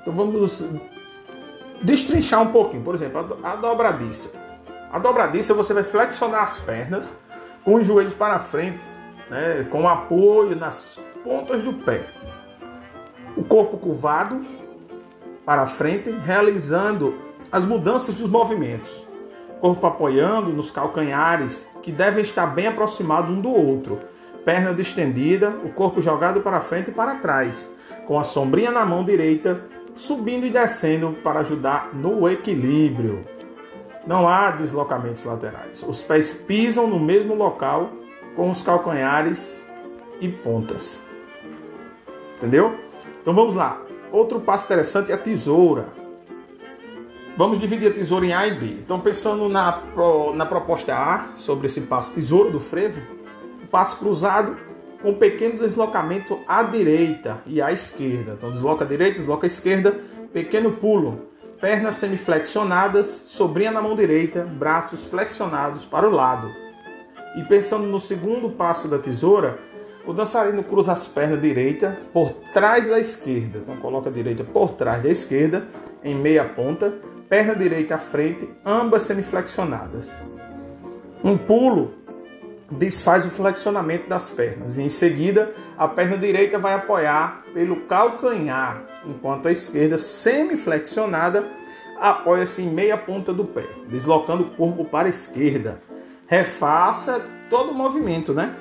Então 0.01 0.13
vamos 0.13 0.69
destrinchar 1.81 2.41
um 2.41 2.51
pouquinho. 2.51 2.83
Por 2.83 2.95
exemplo, 2.95 3.39
a 3.43 3.55
dobradiça. 3.55 4.31
A 4.91 4.99
dobradiça 4.99 5.53
você 5.53 5.73
vai 5.73 5.83
flexionar 5.83 6.43
as 6.43 6.57
pernas 6.57 7.11
com 7.63 7.75
os 7.75 7.87
joelhos 7.87 8.13
para 8.13 8.39
frente, 8.39 8.85
né, 9.29 9.65
com 9.69 9.87
apoio 9.87 10.55
nas 10.55 10.99
pontas 11.23 11.61
do 11.61 11.73
pé. 11.73 12.07
O 13.35 13.43
corpo 13.43 13.77
curvado 13.77 14.45
para 15.45 15.65
frente, 15.65 16.11
realizando 16.11 17.17
as 17.51 17.65
mudanças 17.65 18.15
dos 18.15 18.29
movimentos. 18.29 19.07
Corpo 19.59 19.87
apoiando 19.87 20.51
nos 20.51 20.71
calcanhares, 20.71 21.69
que 21.81 21.91
devem 21.91 22.21
estar 22.21 22.47
bem 22.47 22.67
aproximados 22.67 23.35
um 23.35 23.41
do 23.41 23.49
outro, 23.49 23.99
perna 24.45 24.73
distendida, 24.73 25.49
o 25.49 25.69
corpo 25.69 26.01
jogado 26.01 26.41
para 26.41 26.61
frente 26.61 26.89
e 26.89 26.93
para 26.93 27.15
trás, 27.15 27.69
com 28.05 28.19
a 28.19 28.23
sombrinha 28.23 28.71
na 28.71 28.85
mão 28.85 29.03
direita, 29.03 29.63
subindo 29.93 30.45
e 30.45 30.49
descendo 30.49 31.13
para 31.23 31.39
ajudar 31.39 31.93
no 31.93 32.27
equilíbrio. 32.29 33.25
Não 34.05 34.27
há 34.27 34.51
deslocamentos 34.51 35.23
laterais. 35.23 35.83
Os 35.87 36.01
pés 36.01 36.31
pisam 36.31 36.87
no 36.87 36.99
mesmo 36.99 37.33
local 37.35 37.91
com 38.35 38.49
os 38.49 38.61
calcanhares 38.61 39.65
e 40.19 40.27
pontas. 40.27 41.01
Entendeu? 42.37 42.75
Então 43.21 43.33
vamos 43.33 43.53
lá. 43.53 43.81
Outro 44.11 44.41
passo 44.41 44.65
interessante 44.65 45.11
é 45.11 45.15
a 45.15 45.17
tesoura. 45.17 45.87
Vamos 47.35 47.57
dividir 47.57 47.89
a 47.89 47.93
tesoura 47.93 48.25
em 48.25 48.33
A 48.33 48.45
e 48.45 48.53
B. 48.53 48.65
Então, 48.79 48.99
pensando 48.99 49.49
na, 49.49 49.81
na 50.35 50.45
proposta 50.45 50.93
A, 50.93 51.29
sobre 51.35 51.65
esse 51.65 51.81
passo 51.81 52.13
tesoura 52.13 52.51
do 52.51 52.59
frevo, 52.59 53.01
passo 53.73 53.97
cruzado 53.97 54.55
com 55.01 55.15
pequeno 55.15 55.57
deslocamento 55.57 56.39
à 56.47 56.61
direita 56.61 57.41
e 57.47 57.59
à 57.59 57.71
esquerda. 57.71 58.33
Então 58.33 58.51
desloca 58.51 58.85
a 58.85 58.87
direita, 58.87 59.17
desloca 59.17 59.47
a 59.47 59.49
esquerda, 59.49 59.99
pequeno 60.31 60.73
pulo, 60.73 61.29
pernas 61.59 61.95
semiflexionadas, 61.95 63.23
sobrinha 63.25 63.71
na 63.71 63.81
mão 63.81 63.95
direita, 63.95 64.43
braços 64.45 65.07
flexionados 65.07 65.85
para 65.85 66.07
o 66.07 66.11
lado. 66.11 66.51
E 67.35 67.43
pensando 67.45 67.87
no 67.87 67.99
segundo 67.99 68.51
passo 68.51 68.87
da 68.87 68.99
tesoura, 68.99 69.57
o 70.05 70.13
dançarino 70.13 70.63
cruza 70.63 70.93
as 70.93 71.07
pernas 71.07 71.41
direita 71.41 71.99
por 72.13 72.29
trás 72.53 72.89
da 72.89 72.99
esquerda. 72.99 73.57
Então 73.57 73.77
coloca 73.77 74.11
a 74.11 74.13
direita 74.13 74.43
por 74.43 74.73
trás 74.73 75.01
da 75.01 75.09
esquerda, 75.09 75.67
em 76.03 76.13
meia 76.13 76.45
ponta, 76.45 76.93
perna 77.27 77.55
direita 77.55 77.95
à 77.95 77.97
frente, 77.97 78.47
ambas 78.63 79.01
semiflexionadas. 79.01 80.21
Um 81.23 81.35
pulo 81.35 82.02
desfaz 82.71 83.25
o 83.25 83.29
flexionamento 83.29 84.09
das 84.09 84.29
pernas. 84.29 84.77
E 84.77 84.81
em 84.81 84.89
seguida, 84.89 85.53
a 85.77 85.87
perna 85.87 86.17
direita 86.17 86.57
vai 86.57 86.73
apoiar 86.73 87.43
pelo 87.53 87.81
calcanhar, 87.81 88.83
enquanto 89.05 89.47
a 89.47 89.51
esquerda, 89.51 89.97
semi-flexionada, 89.97 91.47
apoia-se 91.99 92.61
em 92.61 92.69
meia 92.69 92.97
ponta 92.97 93.33
do 93.33 93.45
pé, 93.45 93.67
deslocando 93.87 94.43
o 94.43 94.49
corpo 94.51 94.85
para 94.85 95.07
a 95.07 95.09
esquerda. 95.09 95.81
Refaça 96.27 97.21
todo 97.49 97.71
o 97.71 97.75
movimento, 97.75 98.33
né? 98.33 98.55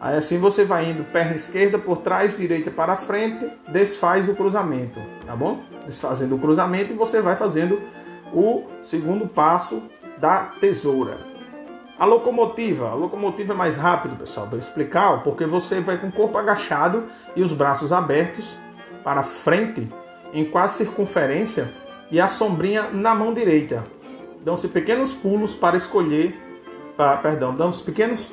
Aí 0.00 0.16
assim 0.16 0.38
você 0.38 0.64
vai 0.64 0.90
indo 0.90 1.02
perna 1.04 1.34
esquerda 1.34 1.78
por 1.78 1.98
trás, 1.98 2.36
direita 2.36 2.70
para 2.70 2.94
frente, 2.94 3.50
desfaz 3.68 4.28
o 4.28 4.34
cruzamento, 4.34 5.00
tá 5.26 5.34
bom? 5.34 5.60
Desfazendo 5.84 6.36
o 6.36 6.38
cruzamento 6.38 6.94
e 6.94 6.96
você 6.96 7.20
vai 7.20 7.34
fazendo 7.34 7.80
o 8.32 8.64
segundo 8.82 9.26
passo 9.26 9.82
da 10.20 10.52
tesoura. 10.60 11.27
A 11.98 12.04
locomotiva, 12.04 12.90
a 12.90 12.94
locomotiva 12.94 13.54
é 13.54 13.56
mais 13.56 13.76
rápido, 13.76 14.14
pessoal, 14.14 14.46
para 14.46 14.58
explicar, 14.58 15.20
porque 15.24 15.44
você 15.44 15.80
vai 15.80 15.98
com 15.98 16.06
o 16.06 16.12
corpo 16.12 16.38
agachado 16.38 17.06
e 17.34 17.42
os 17.42 17.52
braços 17.52 17.92
abertos 17.92 18.56
para 19.02 19.24
frente 19.24 19.92
em 20.32 20.44
quase 20.44 20.76
circunferência 20.76 21.74
e 22.08 22.20
a 22.20 22.28
sombrinha 22.28 22.84
na 22.92 23.16
mão 23.16 23.34
direita. 23.34 23.84
Dão-se 24.44 24.68
pequenos 24.68 25.12
pulos 25.12 25.56
para 25.56 25.76
escolher, 25.76 26.38
para, 26.96 27.16
perdão, 27.16 27.52
dão-se 27.52 27.82
pequenos 27.82 28.32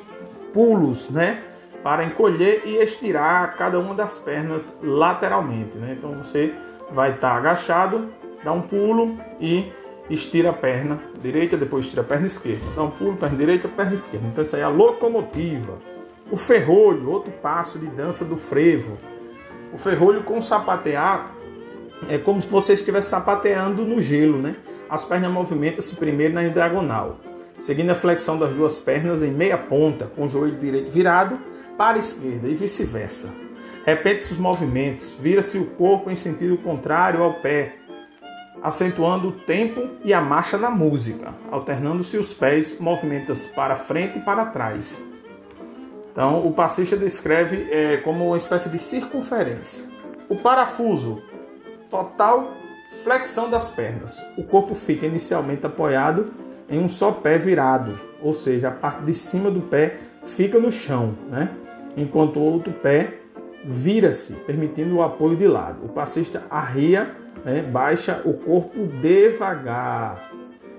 pulos, 0.52 1.10
né, 1.10 1.42
para 1.82 2.04
encolher 2.04 2.62
e 2.64 2.76
estirar 2.76 3.56
cada 3.56 3.80
uma 3.80 3.94
das 3.94 4.16
pernas 4.16 4.78
lateralmente, 4.80 5.76
né? 5.78 5.96
Então 5.98 6.16
você 6.16 6.54
vai 6.92 7.14
estar 7.14 7.30
tá 7.30 7.36
agachado, 7.36 8.12
dá 8.44 8.52
um 8.52 8.62
pulo 8.62 9.18
e 9.40 9.72
estira 10.08 10.50
a 10.50 10.52
perna 10.52 11.00
direita, 11.20 11.56
depois 11.56 11.84
estira 11.84 12.02
a 12.02 12.04
perna 12.04 12.26
esquerda. 12.26 12.64
Dá 12.74 12.82
um 12.82 12.90
pulo, 12.90 13.16
perna 13.16 13.36
direita, 13.36 13.68
perna 13.68 13.94
esquerda. 13.94 14.26
Então 14.28 14.42
isso 14.42 14.54
aí 14.56 14.62
é 14.62 14.64
a 14.64 14.68
locomotiva. 14.68 15.78
O 16.30 16.36
ferrolho, 16.36 17.10
outro 17.10 17.32
passo 17.32 17.78
de 17.78 17.88
dança 17.88 18.24
do 18.24 18.36
frevo. 18.36 18.98
O 19.72 19.78
ferrolho 19.78 20.22
com 20.22 20.40
sapatear 20.40 21.34
é 22.08 22.18
como 22.18 22.40
se 22.40 22.48
você 22.48 22.74
estivesse 22.74 23.08
sapateando 23.08 23.84
no 23.84 24.00
gelo, 24.00 24.38
né? 24.38 24.56
As 24.88 25.04
pernas 25.04 25.30
movimentam-se 25.30 25.94
primeiro 25.96 26.34
na 26.34 26.42
diagonal, 26.48 27.18
seguindo 27.56 27.90
a 27.90 27.94
flexão 27.94 28.38
das 28.38 28.52
duas 28.52 28.78
pernas 28.78 29.22
em 29.22 29.30
meia 29.30 29.56
ponta, 29.56 30.06
com 30.06 30.24
o 30.24 30.28
joelho 30.28 30.56
direito 30.56 30.90
virado 30.90 31.38
para 31.76 31.96
a 31.96 32.00
esquerda 32.00 32.48
e 32.48 32.54
vice-versa. 32.54 33.32
Repete-se 33.84 34.32
os 34.32 34.38
movimentos, 34.38 35.16
vira-se 35.18 35.58
o 35.58 35.66
corpo 35.66 36.10
em 36.10 36.16
sentido 36.16 36.56
contrário 36.58 37.22
ao 37.22 37.34
pé, 37.34 37.76
acentuando 38.62 39.28
o 39.28 39.32
tempo 39.32 39.88
e 40.04 40.12
a 40.12 40.20
marcha 40.20 40.58
na 40.58 40.70
música, 40.70 41.34
alternando-se 41.50 42.16
os 42.16 42.32
pés, 42.32 42.78
movimentos 42.80 43.46
para 43.46 43.76
frente 43.76 44.18
e 44.18 44.22
para 44.22 44.46
trás. 44.46 45.02
Então, 46.10 46.46
o 46.46 46.52
passista 46.52 46.96
descreve 46.96 47.68
é, 47.70 47.98
como 47.98 48.26
uma 48.28 48.36
espécie 48.36 48.68
de 48.68 48.78
circunferência. 48.78 49.84
O 50.28 50.36
parafuso, 50.36 51.22
total 51.90 52.52
flexão 53.02 53.50
das 53.50 53.68
pernas. 53.68 54.24
O 54.36 54.44
corpo 54.44 54.74
fica 54.74 55.06
inicialmente 55.06 55.66
apoiado 55.66 56.32
em 56.68 56.78
um 56.78 56.88
só 56.88 57.12
pé 57.12 57.38
virado, 57.38 58.00
ou 58.22 58.32
seja, 58.32 58.68
a 58.68 58.72
parte 58.72 59.04
de 59.04 59.14
cima 59.14 59.50
do 59.50 59.60
pé 59.60 59.98
fica 60.22 60.58
no 60.58 60.70
chão, 60.72 61.16
né? 61.28 61.50
enquanto 61.96 62.38
o 62.38 62.42
outro 62.42 62.72
pé 62.72 63.18
vira-se, 63.64 64.34
permitindo 64.34 64.96
o 64.96 65.02
apoio 65.02 65.36
de 65.36 65.46
lado. 65.46 65.84
O 65.84 65.88
passista 65.88 66.44
arria 66.50 67.14
né, 67.46 67.62
baixa 67.62 68.20
o 68.24 68.34
corpo 68.34 68.88
devagar. 69.00 70.32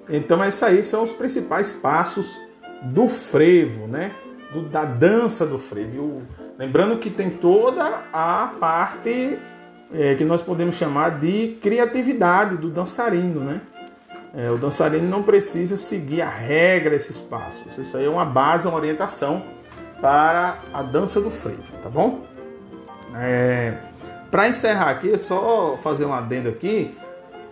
Então, 0.10 0.44
esses 0.44 0.62
aí 0.62 0.84
são 0.84 1.02
os 1.02 1.14
principais 1.14 1.72
passos 1.72 2.38
do 2.84 3.08
frevo, 3.08 3.88
né? 3.88 4.14
Do, 4.54 4.64
da 4.64 4.84
dança 4.84 5.46
do 5.46 5.58
frevo. 5.58 6.24
Lembrando 6.60 6.98
que 6.98 7.10
tem 7.10 7.30
toda 7.30 8.04
a 8.12 8.54
parte 8.60 9.40
é, 9.94 10.16
que 10.16 10.26
nós 10.26 10.42
podemos 10.42 10.76
chamar 10.76 11.20
de 11.20 11.58
criatividade 11.62 12.58
do 12.58 12.70
dançarino, 12.70 13.40
né? 13.40 13.62
É, 14.34 14.52
o 14.52 14.58
dançarino 14.58 15.08
não 15.08 15.24
precisa 15.24 15.78
seguir 15.78 16.22
a 16.22 16.30
regra 16.30 16.96
esses 16.96 17.22
passos. 17.22 17.78
Isso 17.78 17.96
aí 17.96 18.06
é 18.06 18.10
uma 18.10 18.26
base, 18.26 18.68
uma 18.68 18.76
orientação 18.76 19.44
para 20.02 20.58
a 20.74 20.84
dança 20.84 21.22
do 21.22 21.32
frevo, 21.32 21.72
tá 21.82 21.90
bom? 21.90 22.26
É, 23.16 23.78
para 24.30 24.48
encerrar 24.48 24.90
aqui, 24.90 25.12
é 25.12 25.18
só 25.18 25.78
fazer 25.78 26.06
um 26.06 26.14
adendo 26.14 26.50
aqui, 26.50 26.96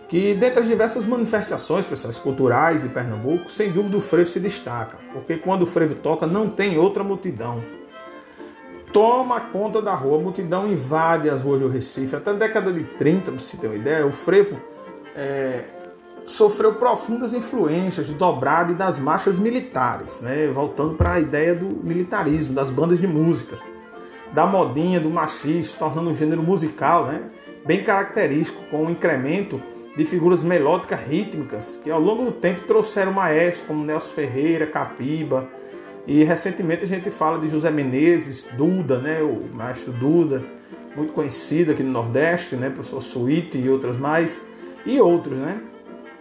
que 0.08 0.34
dentre 0.34 0.60
as 0.60 0.68
diversas 0.68 1.04
manifestações 1.04 1.86
pessoas, 1.86 2.18
culturais 2.18 2.82
de 2.82 2.88
Pernambuco, 2.88 3.50
sem 3.50 3.72
dúvida 3.72 3.96
o 3.96 4.00
frevo 4.00 4.28
se 4.28 4.38
destaca, 4.38 4.98
porque 5.12 5.36
quando 5.36 5.62
o 5.62 5.66
frevo 5.66 5.94
toca 5.94 6.26
não 6.26 6.48
tem 6.48 6.78
outra 6.78 7.02
multidão. 7.02 7.62
Toma 8.92 9.40
conta 9.40 9.82
da 9.82 9.94
rua, 9.94 10.18
a 10.18 10.22
multidão 10.22 10.66
invade 10.66 11.28
as 11.28 11.40
ruas 11.40 11.60
do 11.60 11.68
Recife. 11.68 12.16
Até 12.16 12.30
a 12.30 12.34
década 12.34 12.72
de 12.72 12.84
30, 12.84 13.32
para 13.32 13.40
você 13.40 13.56
ter 13.56 13.66
uma 13.66 13.76
ideia, 13.76 14.06
o 14.06 14.12
frevo 14.12 14.58
é, 15.14 15.64
sofreu 16.24 16.76
profundas 16.76 17.34
influências 17.34 18.06
do 18.06 18.14
dobrado 18.14 18.72
e 18.72 18.74
das 18.74 18.98
marchas 18.98 19.38
militares, 19.38 20.20
né? 20.20 20.46
voltando 20.48 20.94
para 20.94 21.14
a 21.14 21.20
ideia 21.20 21.54
do 21.54 21.66
militarismo, 21.66 22.54
das 22.54 22.70
bandas 22.70 23.00
de 23.00 23.08
música 23.08 23.58
da 24.32 24.46
modinha, 24.46 25.00
do 25.00 25.10
machismo, 25.10 25.78
tornando 25.78 26.10
um 26.10 26.14
gênero 26.14 26.42
musical 26.42 27.06
né, 27.06 27.22
bem 27.64 27.82
característico, 27.82 28.64
com 28.70 28.84
um 28.84 28.90
incremento 28.90 29.60
de 29.96 30.04
figuras 30.04 30.42
melódicas 30.42 31.00
rítmicas 31.00 31.80
que 31.82 31.90
ao 31.90 32.00
longo 32.00 32.24
do 32.24 32.32
tempo 32.32 32.60
trouxeram 32.62 33.12
maestros 33.12 33.66
como 33.66 33.84
Nelson 33.84 34.12
Ferreira, 34.12 34.66
Capiba, 34.66 35.48
e 36.06 36.22
recentemente 36.22 36.84
a 36.84 36.86
gente 36.86 37.10
fala 37.10 37.38
de 37.38 37.48
José 37.48 37.70
Menezes, 37.70 38.46
Duda, 38.56 39.00
né, 39.00 39.22
o 39.22 39.42
maestro 39.54 39.92
Duda, 39.92 40.44
muito 40.94 41.12
conhecido 41.12 41.72
aqui 41.72 41.82
no 41.82 41.90
Nordeste, 41.90 42.56
né, 42.56 42.70
professor 42.70 43.00
Suíte 43.00 43.58
e 43.58 43.68
outras 43.68 43.96
mais, 43.96 44.40
e 44.84 45.00
outros, 45.00 45.38
né. 45.38 45.60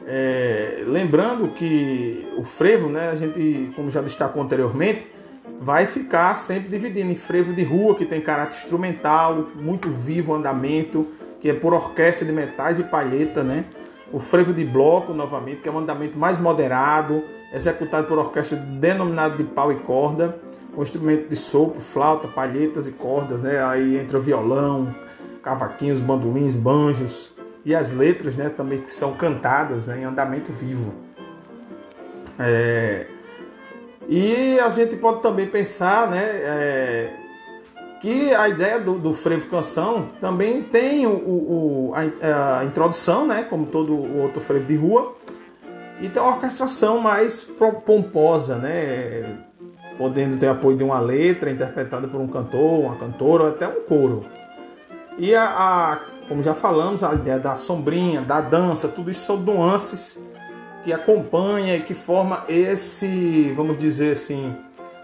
É, 0.08 0.84
lembrando 0.88 1.50
que 1.50 2.28
o 2.38 2.44
frevo, 2.44 2.90
né, 2.90 3.10
a 3.10 3.16
gente, 3.16 3.72
como 3.76 3.90
já 3.92 4.02
destacou 4.02 4.42
anteriormente, 4.42 5.08
vai 5.60 5.88
ficar 5.88 6.36
sempre 6.36 6.70
dividindo 6.70 7.12
em 7.12 7.16
frevo 7.16 7.54
de 7.54 7.64
rua, 7.64 7.96
que 7.96 8.06
tem 8.06 8.22
caráter 8.22 8.58
instrumental, 8.58 9.48
muito 9.56 9.90
vivo 9.90 10.34
andamento, 10.34 11.08
que 11.40 11.50
é 11.50 11.54
por 11.54 11.74
orquestra 11.74 12.26
de 12.26 12.34
metais 12.34 12.80
e 12.80 12.84
palheta, 12.84 13.44
né? 13.44 13.66
O 14.12 14.20
frevo 14.20 14.54
de 14.54 14.64
bloco, 14.64 15.14
novamente, 15.14 15.62
que 15.62 15.70
é 15.70 15.72
um 15.72 15.80
andamento 15.80 16.18
mais 16.18 16.38
moderado, 16.38 17.24
executado 17.54 18.08
por 18.08 18.18
orquestra 18.18 18.58
denominada 18.58 19.36
de 19.36 19.44
pau 19.44 19.72
e 19.72 19.76
corda, 19.76 20.40
com 20.74 20.84
instrumento 20.84 21.30
de 21.30 21.36
sopro, 21.36 21.80
flauta, 21.80 22.28
palhetas 22.28 22.88
e 22.88 22.92
cordas, 22.92 23.42
né? 23.42 23.64
Aí 23.64 23.98
entra 23.98 24.20
violão, 24.20 24.94
cavaquinhos, 25.42 26.02
bandolins, 26.02 26.54
banjos 26.54 27.34
e 27.64 27.74
as 27.74 27.92
letras, 27.92 28.36
né? 28.36 28.50
Também 28.50 28.80
que 28.80 28.92
são 28.92 29.14
cantadas, 29.14 29.86
né? 29.86 30.02
Em 30.02 30.04
andamento 30.04 30.52
vivo. 30.52 30.94
É... 32.38 33.08
E 34.08 34.60
a 34.60 34.70
gente 34.70 34.96
pode 34.98 35.22
também 35.22 35.48
pensar 35.48 36.10
né, 36.10 36.22
é, 36.24 37.14
que 38.00 38.34
a 38.36 38.48
ideia 38.48 38.80
do, 38.80 39.00
do 39.00 39.14
frevo 39.14 39.48
canção 39.48 40.10
também 40.22 40.62
tem 40.62 41.08
o, 41.08 41.12
o, 41.12 41.94
a, 41.96 42.60
a, 42.60 42.66
introdução, 42.66 43.26
né, 43.26 43.44
como 43.44 43.66
todo 43.66 43.94
o 43.94 44.22
outro 44.22 44.40
frevo 44.40 44.66
de 44.66 44.76
rua, 44.76 45.16
e 46.00 46.08
tem 46.08 46.22
uma 46.22 46.34
orquestração 46.34 47.00
mais 47.00 47.42
pomposa, 47.86 48.58
né, 48.58 49.40
podendo 49.98 50.38
ter 50.38 50.48
apoio 50.48 50.78
de 50.78 50.84
uma 50.84 51.00
letra 51.00 51.50
interpretada 51.50 52.08
por 52.08 52.22
um 52.22 52.28
cantor, 52.28 52.82
uma 52.82 52.96
cantora 52.98 53.44
ou 53.44 53.50
até 53.50 53.68
um 53.68 53.82
coro. 53.86 54.26
E 55.18 55.34
a, 55.34 55.46
a 55.46 56.00
como 56.28 56.42
já 56.42 56.54
falamos, 56.54 57.04
a 57.04 57.14
ideia 57.14 57.40
da 57.40 57.56
sombrinha, 57.56 58.22
da 58.22 58.42
dança, 58.42 58.88
tudo 58.88 59.12
isso 59.12 59.26
são 59.26 59.38
nuances 59.38 60.20
que 60.86 60.94
acompanha 60.94 61.78
e 61.78 61.82
que 61.82 61.96
forma 61.96 62.46
esse, 62.48 63.52
vamos 63.56 63.76
dizer 63.76 64.12
assim, 64.12 64.56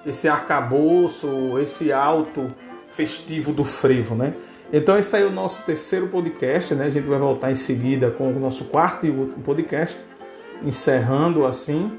esse 0.06 0.28
arcabouço, 0.28 1.58
esse 1.58 1.92
alto 1.92 2.54
festivo 2.92 3.52
do 3.52 3.64
frevo, 3.64 4.14
né? 4.14 4.36
Então 4.72 4.96
esse 4.96 5.16
aí 5.16 5.24
é 5.24 5.26
o 5.26 5.32
nosso 5.32 5.64
terceiro 5.64 6.08
podcast, 6.08 6.76
né? 6.76 6.86
A 6.86 6.90
gente 6.90 7.10
vai 7.10 7.18
voltar 7.18 7.52
em 7.52 7.56
seguida 7.56 8.12
com 8.12 8.32
o 8.32 8.40
nosso 8.40 8.66
quarto 8.66 9.08
e 9.08 9.10
último 9.10 9.42
podcast, 9.42 9.98
encerrando 10.62 11.48
assim 11.48 11.92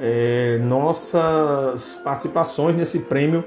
é, 0.00 0.58
nossas 0.58 2.00
participações 2.02 2.74
nesse 2.74 2.98
prêmio 2.98 3.44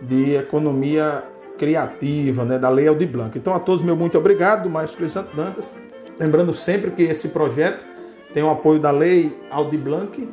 de 0.00 0.34
economia 0.34 1.24
criativa, 1.58 2.42
né? 2.46 2.58
Da 2.58 2.70
Lei 2.70 2.88
Aldir 2.88 3.08
Blanc. 3.08 3.36
Então 3.36 3.54
a 3.54 3.58
todos 3.58 3.82
meu 3.82 3.96
muito 3.96 4.16
obrigado, 4.16 4.70
Maestro 4.70 4.96
Cristiano 4.96 5.28
Dantas. 5.36 5.70
Lembrando 6.18 6.54
sempre 6.54 6.90
que 6.90 7.02
esse 7.02 7.28
projeto 7.28 7.93
tem 8.34 8.42
o 8.42 8.50
apoio 8.50 8.80
da 8.80 8.90
Lei 8.90 9.32
Aldi 9.48 9.78
Blanc, 9.78 10.28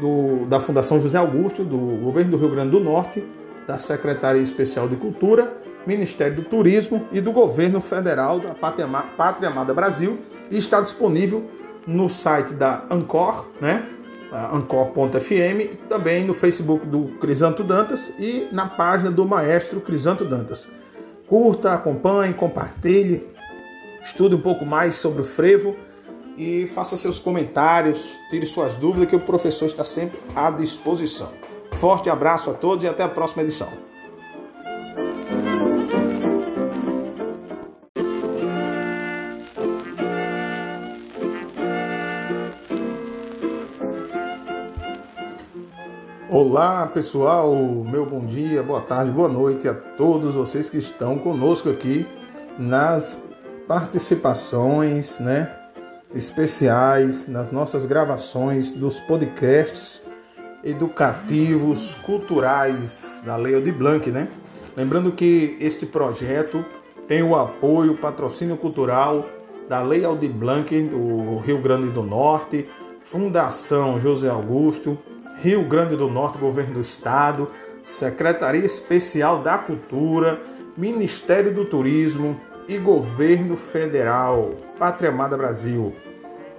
do, 0.00 0.46
da 0.46 0.58
Fundação 0.58 0.98
José 0.98 1.18
Augusto, 1.18 1.62
do 1.62 1.76
Governo 2.02 2.32
do 2.32 2.36
Rio 2.38 2.50
Grande 2.50 2.70
do 2.70 2.80
Norte, 2.80 3.22
da 3.66 3.78
Secretaria 3.78 4.42
Especial 4.42 4.88
de 4.88 4.96
Cultura, 4.96 5.52
Ministério 5.86 6.36
do 6.36 6.42
Turismo 6.42 7.06
e 7.12 7.20
do 7.20 7.30
Governo 7.30 7.80
Federal 7.80 8.40
da 8.40 8.54
Pátria, 8.54 8.88
Pátria 9.16 9.50
Amada 9.50 9.74
Brasil 9.74 10.18
e 10.50 10.56
está 10.56 10.80
disponível 10.80 11.44
no 11.86 12.08
site 12.08 12.54
da 12.54 12.86
Ancor, 12.90 13.46
né? 13.60 13.90
ancor.fm, 14.32 15.76
também 15.88 16.24
no 16.24 16.34
Facebook 16.34 16.86
do 16.86 17.08
Crisanto 17.20 17.62
Dantas 17.62 18.12
e 18.18 18.48
na 18.50 18.66
página 18.66 19.10
do 19.10 19.24
Maestro 19.26 19.80
Crisanto 19.80 20.24
Dantas. 20.24 20.68
Curta, 21.28 21.74
acompanhe, 21.74 22.34
compartilhe, 22.34 23.28
estude 24.02 24.34
um 24.34 24.40
pouco 24.40 24.64
mais 24.64 24.94
sobre 24.94 25.20
o 25.20 25.24
frevo 25.24 25.76
e 26.36 26.66
faça 26.68 26.96
seus 26.96 27.18
comentários, 27.18 28.18
tire 28.28 28.46
suas 28.46 28.76
dúvidas, 28.76 29.08
que 29.08 29.16
o 29.16 29.20
professor 29.20 29.66
está 29.66 29.84
sempre 29.84 30.18
à 30.34 30.50
disposição. 30.50 31.30
Forte 31.72 32.10
abraço 32.10 32.50
a 32.50 32.54
todos 32.54 32.84
e 32.84 32.88
até 32.88 33.02
a 33.02 33.08
próxima 33.08 33.42
edição. 33.42 33.68
Olá 46.30 46.86
pessoal, 46.88 47.54
meu 47.54 48.04
bom 48.04 48.24
dia, 48.24 48.60
boa 48.60 48.80
tarde, 48.80 49.12
boa 49.12 49.28
noite 49.28 49.68
a 49.68 49.74
todos 49.74 50.34
vocês 50.34 50.68
que 50.68 50.78
estão 50.78 51.16
conosco 51.16 51.70
aqui 51.70 52.06
nas 52.58 53.22
participações, 53.68 55.20
né, 55.20 55.63
especiais, 56.14 57.26
nas 57.26 57.50
nossas 57.50 57.84
gravações 57.86 58.70
dos 58.70 59.00
podcasts 59.00 60.02
educativos, 60.62 61.94
culturais 61.96 63.22
da 63.24 63.36
Lei 63.36 63.60
de 63.60 63.72
Blanc, 63.72 64.10
né? 64.10 64.28
Lembrando 64.76 65.12
que 65.12 65.56
este 65.60 65.84
projeto 65.84 66.64
tem 67.06 67.22
o 67.22 67.36
apoio, 67.36 67.98
patrocínio 67.98 68.56
cultural 68.56 69.28
da 69.68 69.80
Lei 69.82 70.04
Aldir 70.04 70.32
Blanc 70.32 70.82
do 70.84 71.38
Rio 71.38 71.60
Grande 71.60 71.90
do 71.90 72.02
Norte, 72.02 72.68
Fundação 73.02 74.00
José 74.00 74.28
Augusto, 74.28 74.98
Rio 75.40 75.66
Grande 75.68 75.96
do 75.96 76.08
Norte, 76.08 76.38
Governo 76.38 76.74
do 76.74 76.80
Estado, 76.80 77.50
Secretaria 77.82 78.64
Especial 78.64 79.40
da 79.40 79.58
Cultura, 79.58 80.40
Ministério 80.76 81.52
do 81.52 81.64
Turismo 81.64 82.40
e 82.66 82.78
Governo 82.78 83.56
Federal, 83.56 84.54
Pátria 84.78 85.10
Amada 85.10 85.36
Brasil. 85.36 85.94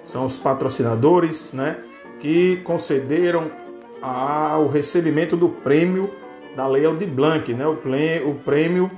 São 0.06 0.24
os 0.24 0.38
patrocinadores 0.38 1.52
né, 1.52 1.78
que 2.20 2.58
concederam 2.58 3.52
ao 4.00 4.68
recebimento 4.68 5.36
do 5.36 5.50
prêmio 5.50 6.12
da 6.56 6.68
Lei 6.68 6.86
Aldir 6.86 7.10
Blanc, 7.10 7.52
né, 7.54 7.66
o 7.66 8.36
prêmio 8.36 8.92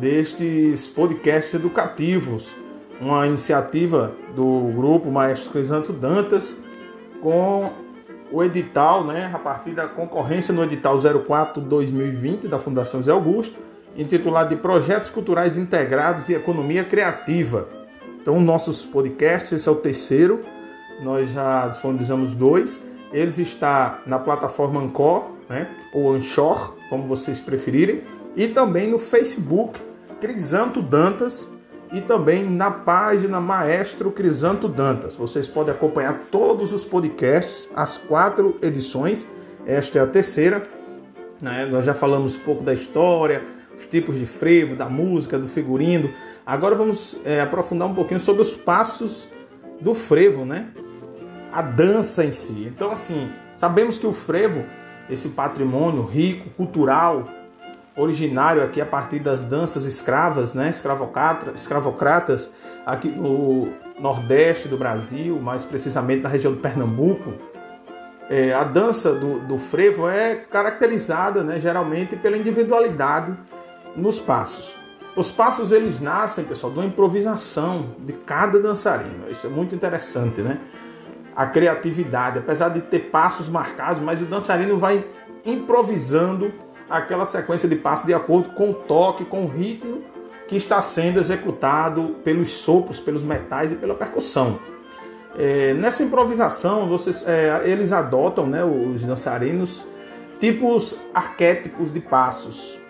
destes 0.00 0.88
podcasts 0.88 1.54
educativos, 1.54 2.56
uma 3.00 3.24
iniciativa 3.24 4.16
do 4.34 4.72
grupo 4.74 5.10
Maestro 5.12 5.52
Crisanto 5.52 5.92
Dantas 5.92 6.56
com 7.22 7.72
o 8.32 8.42
edital, 8.42 9.04
né, 9.04 9.30
a 9.32 9.38
partir 9.38 9.70
da 9.70 9.86
concorrência 9.86 10.52
no 10.52 10.64
edital 10.64 10.96
04-2020 10.96 12.48
da 12.48 12.58
Fundação 12.58 13.00
Zé 13.00 13.12
Augusto, 13.12 13.60
intitulado 13.96 14.50
de 14.50 14.60
Projetos 14.60 15.08
Culturais 15.08 15.56
Integrados 15.56 16.24
de 16.24 16.34
Economia 16.34 16.82
Criativa. 16.82 17.77
Então, 18.28 18.38
nossos 18.40 18.84
podcasts, 18.84 19.52
esse 19.52 19.66
é 19.66 19.72
o 19.72 19.76
terceiro, 19.76 20.44
nós 21.00 21.30
já 21.30 21.66
disponibilizamos 21.66 22.34
dois. 22.34 22.78
Eles 23.10 23.38
está 23.38 24.02
na 24.04 24.18
plataforma 24.18 24.82
Ancor, 24.82 25.30
né, 25.48 25.66
ou 25.94 26.12
Anchor, 26.12 26.74
como 26.90 27.06
vocês 27.06 27.40
preferirem, 27.40 28.02
e 28.36 28.46
também 28.46 28.86
no 28.86 28.98
Facebook 28.98 29.80
Crisanto 30.20 30.82
Dantas, 30.82 31.50
e 31.90 32.02
também 32.02 32.44
na 32.44 32.70
página 32.70 33.40
Maestro 33.40 34.10
Crisanto 34.12 34.68
Dantas. 34.68 35.16
Vocês 35.16 35.48
podem 35.48 35.72
acompanhar 35.72 36.26
todos 36.30 36.70
os 36.74 36.84
podcasts, 36.84 37.66
as 37.74 37.96
quatro 37.96 38.58
edições. 38.60 39.26
Esta 39.64 40.00
é 40.00 40.02
a 40.02 40.06
terceira. 40.06 40.68
Né? 41.40 41.64
Nós 41.64 41.86
já 41.86 41.94
falamos 41.94 42.36
um 42.36 42.40
pouco 42.40 42.62
da 42.62 42.74
história, 42.74 43.42
os 43.78 43.86
tipos 43.86 44.18
de 44.18 44.26
frevo, 44.26 44.74
da 44.74 44.86
música, 44.86 45.38
do 45.38 45.48
figurino. 45.48 46.12
Agora 46.44 46.74
vamos 46.74 47.18
é, 47.24 47.40
aprofundar 47.40 47.88
um 47.88 47.94
pouquinho 47.94 48.20
sobre 48.20 48.42
os 48.42 48.56
passos 48.56 49.28
do 49.80 49.94
frevo, 49.94 50.44
né? 50.44 50.68
A 51.52 51.62
dança 51.62 52.24
em 52.24 52.32
si. 52.32 52.64
Então, 52.66 52.90
assim, 52.90 53.32
sabemos 53.54 53.96
que 53.96 54.06
o 54.06 54.12
frevo, 54.12 54.64
esse 55.08 55.30
patrimônio 55.30 56.04
rico, 56.04 56.50
cultural, 56.50 57.28
originário 57.96 58.62
aqui 58.62 58.80
a 58.80 58.86
partir 58.86 59.18
das 59.18 59.42
danças 59.42 59.84
escravas, 59.84 60.54
né, 60.54 60.70
escravocratas, 61.54 62.50
aqui 62.86 63.10
no 63.10 63.72
nordeste 63.98 64.68
do 64.68 64.78
Brasil, 64.78 65.40
mais 65.40 65.64
precisamente 65.64 66.22
na 66.22 66.28
região 66.28 66.52
de 66.52 66.60
Pernambuco. 66.60 67.34
É, 68.30 68.52
a 68.52 68.62
dança 68.62 69.14
do, 69.14 69.40
do, 69.40 69.58
frevo 69.58 70.08
é 70.08 70.36
caracterizada 70.36 71.42
né, 71.42 71.58
geralmente 71.58 72.14
pela 72.14 72.36
individualidade 72.36 73.34
nos 73.96 74.20
passos. 74.20 74.78
Os 75.16 75.30
passos 75.30 75.72
eles 75.72 75.98
nascem, 75.98 76.44
pessoal, 76.44 76.72
de 76.72 76.78
uma 76.78 76.86
improvisação 76.86 77.96
de 77.98 78.12
cada 78.12 78.60
dançarino. 78.60 79.28
Isso 79.30 79.46
é 79.46 79.50
muito 79.50 79.74
interessante, 79.74 80.42
né? 80.42 80.60
A 81.34 81.46
criatividade, 81.46 82.38
apesar 82.38 82.68
de 82.68 82.80
ter 82.82 83.10
passos 83.10 83.48
marcados, 83.48 84.00
mas 84.00 84.22
o 84.22 84.24
dançarino 84.24 84.78
vai 84.78 85.04
improvisando 85.44 86.52
aquela 86.88 87.24
sequência 87.24 87.68
de 87.68 87.76
passos 87.76 88.06
de 88.06 88.14
acordo 88.14 88.50
com 88.50 88.70
o 88.70 88.74
toque, 88.74 89.24
com 89.24 89.44
o 89.44 89.48
ritmo 89.48 90.02
que 90.46 90.56
está 90.56 90.80
sendo 90.80 91.20
executado 91.20 92.16
pelos 92.24 92.48
sopros, 92.48 92.98
pelos 92.98 93.22
metais 93.22 93.72
e 93.72 93.76
pela 93.76 93.94
percussão. 93.94 94.58
É, 95.36 95.74
nessa 95.74 96.02
improvisação, 96.02 96.88
vocês, 96.88 97.24
é, 97.26 97.62
eles 97.64 97.92
adotam, 97.92 98.46
né, 98.46 98.64
os 98.64 99.02
dançarinos, 99.02 99.86
tipos 100.40 100.98
arquétipos 101.12 101.92
de 101.92 102.00
passos. 102.00 102.80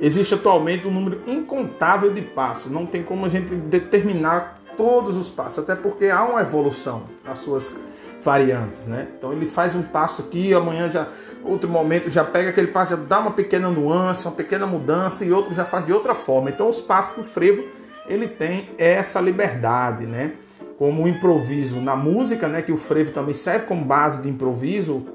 Existe 0.00 0.34
atualmente 0.34 0.86
um 0.86 0.90
número 0.90 1.22
incontável 1.26 2.12
de 2.12 2.20
passos, 2.20 2.70
não 2.70 2.84
tem 2.84 3.02
como 3.02 3.24
a 3.24 3.28
gente 3.28 3.54
determinar 3.54 4.60
todos 4.76 5.16
os 5.16 5.30
passos, 5.30 5.64
até 5.64 5.74
porque 5.74 6.06
há 6.06 6.22
uma 6.22 6.42
evolução 6.42 7.04
nas 7.24 7.38
suas 7.38 7.74
variantes, 8.22 8.86
né? 8.86 9.08
Então 9.16 9.32
ele 9.32 9.46
faz 9.46 9.74
um 9.74 9.82
passo 9.82 10.22
aqui, 10.22 10.52
amanhã 10.52 10.88
já 10.88 11.08
outro 11.44 11.68
momento 11.70 12.10
já 12.10 12.24
pega 12.24 12.50
aquele 12.50 12.68
passo, 12.68 12.96
já 12.96 13.02
dá 13.02 13.20
uma 13.20 13.30
pequena 13.30 13.70
nuance, 13.70 14.26
uma 14.26 14.34
pequena 14.34 14.66
mudança 14.66 15.24
e 15.24 15.32
outro 15.32 15.54
já 15.54 15.64
faz 15.64 15.86
de 15.86 15.92
outra 15.92 16.14
forma. 16.14 16.50
Então 16.50 16.68
os 16.68 16.80
passos 16.80 17.16
do 17.16 17.22
frevo 17.22 17.64
ele 18.08 18.26
tem 18.26 18.70
essa 18.78 19.20
liberdade, 19.20 20.06
né? 20.06 20.32
Como 20.78 21.04
o 21.04 21.08
improviso 21.08 21.80
na 21.80 21.96
música, 21.96 22.48
né? 22.48 22.60
Que 22.62 22.72
o 22.72 22.76
frevo 22.76 23.12
também 23.12 23.34
serve 23.34 23.66
como 23.66 23.84
base 23.84 24.20
de 24.20 24.28
improviso, 24.28 25.06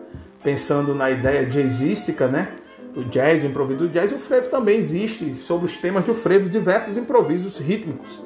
pensando 0.44 0.96
na 0.96 1.12
ideia 1.12 1.46
jazzística, 1.46 2.28
né? 2.28 2.56
Do 2.94 3.06
jazz, 3.06 3.42
do 3.42 3.48
improviso 3.48 3.80
do 3.80 3.90
jazz, 3.90 4.12
o 4.12 4.18
frevo 4.18 4.50
também 4.50 4.78
existe 4.78 5.34
sobre 5.36 5.66
os 5.66 5.78
temas 5.78 6.04
do 6.04 6.14
frevo 6.14 6.50
diversos 6.50 6.98
improvisos 6.98 7.58
rítmicos. 7.58 8.20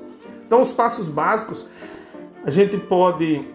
Então 0.46 0.60
os 0.60 0.72
passos 0.72 1.08
básicos 1.08 1.66
a 2.44 2.50
gente 2.50 2.78
pode 2.78 3.48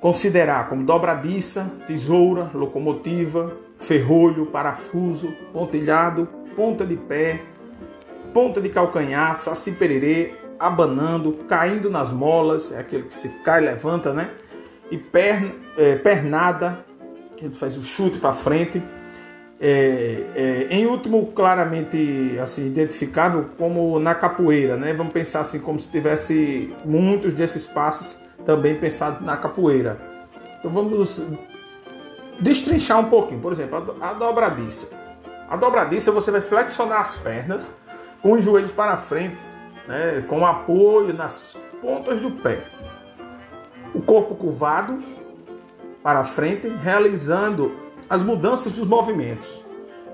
considerar 0.00 0.68
como 0.68 0.84
dobradiça, 0.84 1.70
tesoura, 1.86 2.50
locomotiva, 2.54 3.56
ferrolho, 3.78 4.46
parafuso, 4.46 5.32
pontilhado, 5.52 6.28
ponta 6.56 6.86
de 6.86 6.96
pé, 6.96 7.42
ponta 8.32 8.60
de 8.60 8.68
calcanhar, 8.68 9.34
saci 9.36 9.72
pererê, 9.72 10.34
abanando, 10.58 11.32
caindo 11.48 11.90
nas 11.90 12.12
molas, 12.12 12.72
é 12.72 12.78
aquele 12.78 13.04
que 13.04 13.14
se 13.14 13.28
cai 13.44 13.62
e 13.62 13.64
levanta, 13.64 14.12
né? 14.12 14.30
E 14.90 14.98
perna, 14.98 15.52
é, 15.76 15.96
pernada, 15.96 16.84
que 17.36 17.44
ele 17.44 17.54
faz 17.54 17.76
o 17.76 17.82
chute 17.82 18.18
para 18.18 18.32
frente. 18.32 18.82
É, 19.62 20.24
é, 20.34 20.66
em 20.70 20.86
último, 20.86 21.26
claramente 21.32 22.38
assim, 22.42 22.66
identificável 22.66 23.50
como 23.58 23.98
na 23.98 24.14
capoeira, 24.14 24.78
né? 24.78 24.94
Vamos 24.94 25.12
pensar 25.12 25.40
assim 25.40 25.58
como 25.58 25.78
se 25.78 25.88
tivesse 25.88 26.74
muitos 26.82 27.34
desses 27.34 27.66
passos 27.66 28.18
também 28.44 28.74
pensado 28.76 29.22
na 29.22 29.36
capoeira. 29.36 30.00
Então 30.58 30.70
vamos 30.70 31.26
destrinchar 32.40 33.00
um 33.00 33.10
pouquinho. 33.10 33.40
Por 33.40 33.52
exemplo, 33.52 33.96
a 34.00 34.14
dobradiça. 34.14 34.88
A 35.48 35.56
dobradiça 35.56 36.10
você 36.10 36.30
vai 36.30 36.40
flexionar 36.40 37.00
as 37.00 37.16
pernas 37.16 37.70
com 38.22 38.32
os 38.32 38.44
joelhos 38.44 38.72
para 38.72 38.96
frente, 38.96 39.42
né, 39.86 40.24
com 40.26 40.46
apoio 40.46 41.12
nas 41.12 41.58
pontas 41.82 42.20
do 42.20 42.30
pé. 42.30 42.66
O 43.94 44.00
corpo 44.00 44.34
curvado 44.36 45.02
para 46.02 46.24
frente, 46.24 46.68
realizando 46.68 47.74
as 48.10 48.22
mudanças 48.22 48.72
dos 48.72 48.86
movimentos. 48.86 49.64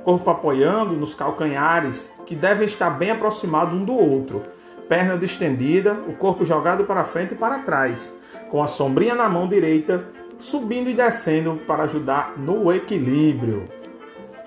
Corpo 0.05 0.31
apoiando 0.31 0.95
nos 0.95 1.15
calcanhares, 1.15 2.13
que 2.25 2.37
devem 2.37 2.67
estar 2.67 2.91
bem 2.91 3.11
aproximados 3.11 3.75
um 3.75 3.85
do 3.85 3.95
outro 3.95 4.43
perna 4.89 5.17
distendida, 5.17 5.95
o 6.07 6.15
corpo 6.15 6.45
jogado 6.45 6.85
para 6.85 7.05
frente 7.05 7.35
e 7.35 7.37
para 7.37 7.61
trás, 7.61 8.15
com 8.51 8.63
a 8.63 8.67
sombrinha 8.67 9.15
na 9.15 9.29
mão 9.29 9.49
direita, 9.49 10.07
subindo 10.39 10.89
e 10.89 10.95
descendo 10.95 11.61
para 11.67 11.85
ajudar 11.85 12.35
no 12.37 12.73
equilíbrio. 12.73 13.69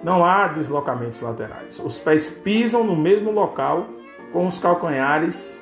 Não 0.03 0.23
há 0.23 0.47
deslocamentos 0.47 1.21
laterais. 1.21 1.81
Os 1.83 1.99
pés 1.99 2.27
pisam 2.27 2.83
no 2.83 2.95
mesmo 2.95 3.31
local 3.31 3.88
com 4.31 4.47
os 4.47 4.57
calcanhares 4.57 5.62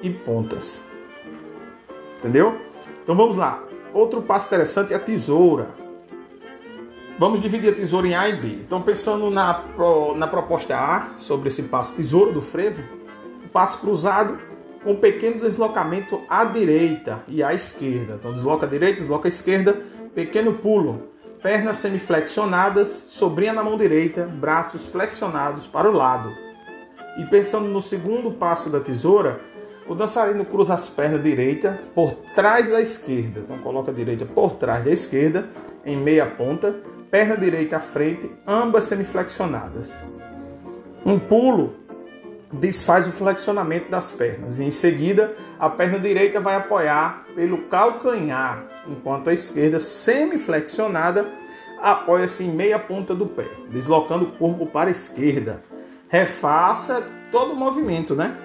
e 0.00 0.08
pontas. 0.08 0.82
Entendeu? 2.18 2.58
Então 3.02 3.14
vamos 3.14 3.36
lá. 3.36 3.62
Outro 3.92 4.22
passo 4.22 4.46
interessante 4.46 4.92
é 4.94 4.96
a 4.96 5.00
tesoura. 5.00 5.83
Vamos 7.16 7.40
dividir 7.40 7.70
a 7.70 7.74
tesoura 7.74 8.08
em 8.08 8.14
A 8.14 8.28
e 8.28 8.36
B. 8.36 8.48
Então, 8.48 8.82
pensando 8.82 9.30
na, 9.30 9.64
na 10.16 10.26
proposta 10.26 10.76
A, 10.76 11.10
sobre 11.16 11.46
esse 11.46 11.62
passo 11.64 11.94
tesoura 11.94 12.32
do 12.32 12.42
frevo, 12.42 12.82
o 13.44 13.48
passo 13.48 13.78
cruzado 13.78 14.36
com 14.82 14.96
pequeno 14.96 15.38
deslocamento 15.38 16.20
à 16.28 16.44
direita 16.44 17.22
e 17.28 17.40
à 17.40 17.54
esquerda. 17.54 18.14
Então, 18.18 18.32
desloca 18.32 18.66
a 18.66 18.68
direita, 18.68 18.98
desloca 19.00 19.28
a 19.28 19.30
esquerda, 19.30 19.80
pequeno 20.12 20.54
pulo, 20.54 21.04
pernas 21.40 21.76
semiflexionadas, 21.76 23.04
sobrinha 23.06 23.52
na 23.52 23.62
mão 23.62 23.78
direita, 23.78 24.26
braços 24.26 24.88
flexionados 24.88 25.68
para 25.68 25.88
o 25.88 25.92
lado. 25.92 26.32
E 27.16 27.24
pensando 27.26 27.68
no 27.68 27.80
segundo 27.80 28.32
passo 28.32 28.68
da 28.68 28.80
tesoura, 28.80 29.40
o 29.86 29.94
dançarino 29.94 30.44
cruza 30.44 30.74
as 30.74 30.88
pernas 30.88 31.22
direita 31.22 31.80
por 31.94 32.12
trás 32.34 32.70
da 32.70 32.80
esquerda. 32.80 33.40
Então 33.40 33.58
coloca 33.58 33.92
a 33.92 33.94
direita 33.94 34.26
por 34.26 34.54
trás 34.54 34.84
da 34.84 34.90
esquerda, 34.90 35.48
em 35.84 35.96
meia 35.96 36.26
ponta, 36.26 36.74
perna 37.14 37.36
direita 37.36 37.76
à 37.76 37.80
frente, 37.80 38.28
ambas 38.44 38.82
semiflexionadas. 38.82 40.02
Um 41.06 41.16
pulo 41.16 41.76
desfaz 42.52 43.06
o 43.06 43.12
flexionamento 43.12 43.88
das 43.88 44.10
pernas 44.10 44.58
e 44.58 44.64
em 44.64 44.72
seguida 44.72 45.32
a 45.56 45.70
perna 45.70 46.00
direita 46.00 46.40
vai 46.40 46.56
apoiar 46.56 47.24
pelo 47.36 47.68
calcanhar, 47.68 48.66
enquanto 48.88 49.30
a 49.30 49.32
esquerda 49.32 49.78
semiflexionada 49.78 51.30
apoia-se 51.80 52.42
em 52.42 52.50
meia 52.50 52.80
ponta 52.80 53.14
do 53.14 53.26
pé, 53.26 53.48
deslocando 53.70 54.24
o 54.24 54.32
corpo 54.32 54.66
para 54.66 54.88
a 54.88 54.92
esquerda. 54.92 55.62
Refaça 56.08 57.00
todo 57.30 57.52
o 57.52 57.56
movimento, 57.56 58.16
né? 58.16 58.36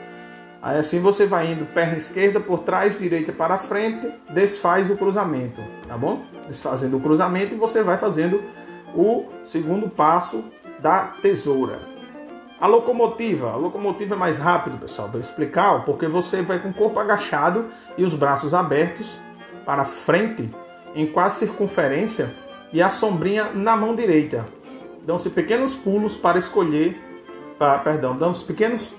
Aí 0.61 0.77
assim 0.77 0.99
você 0.99 1.25
vai 1.25 1.53
indo 1.53 1.65
perna 1.65 1.97
esquerda 1.97 2.39
por 2.39 2.59
trás, 2.59 2.99
direita 2.99 3.31
para 3.31 3.57
frente, 3.57 4.13
desfaz 4.29 4.91
o 4.91 4.95
cruzamento, 4.95 5.59
tá 5.87 5.97
bom? 5.97 6.23
Desfazendo 6.49 6.97
o 6.97 6.99
cruzamento 6.99 7.53
e 7.53 7.57
você 7.57 7.83
vai 7.83 7.97
fazendo 7.97 8.43
o 8.95 9.25
segundo 9.43 9.87
passo 9.87 10.43
da 10.81 11.13
tesoura. 11.21 11.79
A 12.59 12.65
locomotiva, 12.65 13.51
a 13.51 13.55
locomotiva 13.55 14.15
é 14.15 14.17
mais 14.17 14.39
rápido, 14.39 14.79
pessoal, 14.79 15.07
para 15.09 15.19
explicar, 15.19 15.85
porque 15.85 16.07
você 16.07 16.41
vai 16.41 16.59
com 16.59 16.69
o 16.69 16.73
corpo 16.73 16.99
agachado 16.99 17.67
e 17.95 18.03
os 18.03 18.15
braços 18.15 18.53
abertos 18.53 19.19
para 19.63 19.85
frente 19.85 20.49
em 20.95 21.05
quase 21.05 21.37
circunferência 21.45 22.35
e 22.73 22.81
a 22.81 22.89
sombrinha 22.89 23.51
na 23.53 23.77
mão 23.77 23.95
direita. 23.95 24.47
Dão-se 25.05 25.29
pequenos 25.29 25.75
pulos 25.75 26.17
para 26.17 26.39
escolher, 26.39 26.99
para, 27.59 27.77
perdão, 27.77 28.15
dão-se 28.15 28.43
pequenos 28.43 28.95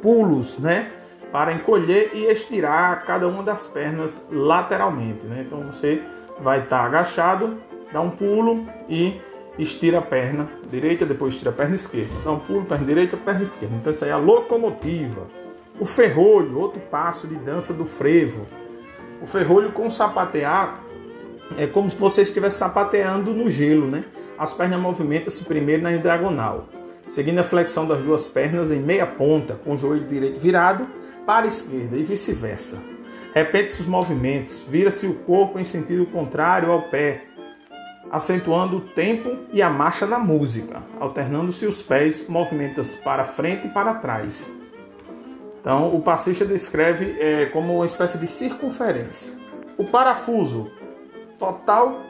pulos, 0.00 0.58
né? 0.58 0.90
para 1.34 1.52
encolher 1.52 2.12
e 2.14 2.26
estirar 2.26 3.04
cada 3.04 3.26
uma 3.26 3.42
das 3.42 3.66
pernas 3.66 4.28
lateralmente. 4.30 5.26
Né? 5.26 5.42
Então 5.44 5.66
você 5.66 6.00
vai 6.40 6.60
estar 6.60 6.78
tá 6.78 6.84
agachado, 6.84 7.58
dá 7.92 8.00
um 8.00 8.10
pulo 8.10 8.66
e 8.88 9.20
estira 9.58 9.98
a 9.98 10.02
perna 10.02 10.48
direita, 10.70 11.06
depois 11.06 11.34
estira 11.34 11.50
a 11.50 11.54
perna 11.54 11.74
esquerda. 11.74 12.12
Dá 12.24 12.32
um 12.32 12.38
pulo, 12.38 12.64
perna 12.64 12.86
direita, 12.86 13.16
perna 13.16 13.42
esquerda. 13.42 13.74
Então 13.76 13.90
isso 13.90 14.04
aí 14.04 14.10
é 14.10 14.14
a 14.14 14.18
locomotiva. 14.18 15.26
O 15.78 15.84
ferrolho, 15.84 16.58
outro 16.58 16.80
passo 16.80 17.26
de 17.26 17.36
dança 17.36 17.72
do 17.72 17.84
frevo. 17.84 18.46
O 19.20 19.26
ferrolho 19.26 19.72
com 19.72 19.88
sapatear 19.88 20.82
é 21.56 21.66
como 21.66 21.88
se 21.90 21.96
você 21.96 22.22
estivesse 22.22 22.58
sapateando 22.58 23.32
no 23.32 23.48
gelo, 23.48 23.86
né? 23.86 24.04
As 24.38 24.52
pernas 24.52 24.80
movimentam-se 24.80 25.44
primeiro 25.44 25.82
na 25.82 25.96
diagonal, 25.96 26.68
seguindo 27.06 27.38
a 27.38 27.44
flexão 27.44 27.86
das 27.86 28.00
duas 28.00 28.26
pernas 28.26 28.70
em 28.70 28.80
meia 28.80 29.06
ponta, 29.06 29.54
com 29.54 29.74
o 29.74 29.76
joelho 29.76 30.06
direito 30.06 30.40
virado 30.40 30.86
para 31.26 31.44
a 31.44 31.48
esquerda 31.48 31.96
e 31.96 32.02
vice-versa. 32.02 32.93
Repete-se 33.34 33.80
os 33.80 33.86
movimentos, 33.88 34.64
vira-se 34.68 35.08
o 35.08 35.14
corpo 35.14 35.58
em 35.58 35.64
sentido 35.64 36.06
contrário 36.06 36.70
ao 36.70 36.82
pé, 36.82 37.24
acentuando 38.08 38.76
o 38.76 38.80
tempo 38.80 39.38
e 39.52 39.60
a 39.60 39.68
marcha 39.68 40.06
na 40.06 40.20
música, 40.20 40.84
alternando-se 41.00 41.66
os 41.66 41.82
pés, 41.82 42.28
movimentos 42.28 42.94
para 42.94 43.24
frente 43.24 43.66
e 43.66 43.70
para 43.70 43.94
trás. 43.94 44.52
Então, 45.60 45.92
o 45.92 46.00
passista 46.00 46.44
descreve 46.44 47.16
é, 47.18 47.46
como 47.46 47.74
uma 47.74 47.86
espécie 47.86 48.18
de 48.18 48.28
circunferência. 48.28 49.32
O 49.76 49.84
parafuso, 49.84 50.70
total 51.36 52.02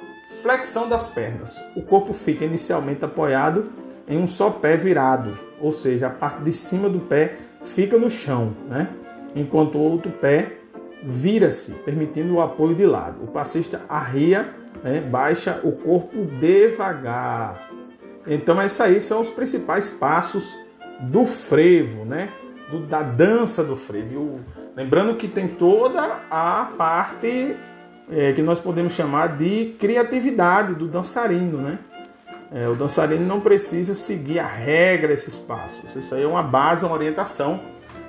flexão 0.42 0.90
das 0.90 1.08
pernas. 1.08 1.64
O 1.74 1.80
corpo 1.80 2.12
fica 2.12 2.44
inicialmente 2.44 3.02
apoiado 3.02 3.72
em 4.06 4.18
um 4.18 4.26
só 4.26 4.50
pé 4.50 4.76
virado, 4.76 5.38
ou 5.58 5.72
seja, 5.72 6.08
a 6.08 6.10
parte 6.10 6.42
de 6.42 6.52
cima 6.52 6.90
do 6.90 7.00
pé 7.00 7.38
fica 7.62 7.96
no 7.96 8.10
chão, 8.10 8.54
né? 8.68 8.90
enquanto 9.34 9.78
o 9.78 9.80
outro 9.80 10.12
pé 10.12 10.58
vira-se, 11.04 11.72
permitindo 11.84 12.34
o 12.34 12.40
apoio 12.40 12.74
de 12.74 12.86
lado. 12.86 13.22
O 13.22 13.26
passista 13.26 13.82
arria, 13.88 14.54
né, 14.82 15.00
baixa 15.00 15.60
o 15.62 15.72
corpo 15.72 16.24
devagar. 16.24 17.68
Então, 18.26 18.60
esses 18.62 18.80
aí 18.80 19.00
são 19.00 19.20
os 19.20 19.30
principais 19.30 19.90
passos 19.90 20.56
do 21.00 21.26
frevo, 21.26 22.04
né? 22.04 22.30
Do, 22.70 22.86
da 22.86 23.02
dança 23.02 23.62
do 23.62 23.76
frevo. 23.76 24.40
Lembrando 24.74 25.14
que 25.16 25.28
tem 25.28 25.46
toda 25.46 26.20
a 26.30 26.72
parte 26.78 27.54
é, 28.10 28.32
que 28.32 28.42
nós 28.42 28.58
podemos 28.58 28.94
chamar 28.94 29.36
de 29.36 29.76
criatividade 29.78 30.74
do 30.74 30.88
dançarino, 30.88 31.58
né? 31.58 31.78
É, 32.50 32.66
o 32.68 32.74
dançarino 32.74 33.26
não 33.26 33.40
precisa 33.40 33.94
seguir 33.94 34.38
a 34.38 34.46
regra 34.46 35.12
esses 35.12 35.38
passos. 35.38 35.94
Isso 35.94 36.14
aí 36.14 36.22
é 36.22 36.26
uma 36.26 36.42
base, 36.42 36.84
uma 36.84 36.94
orientação 36.94 37.60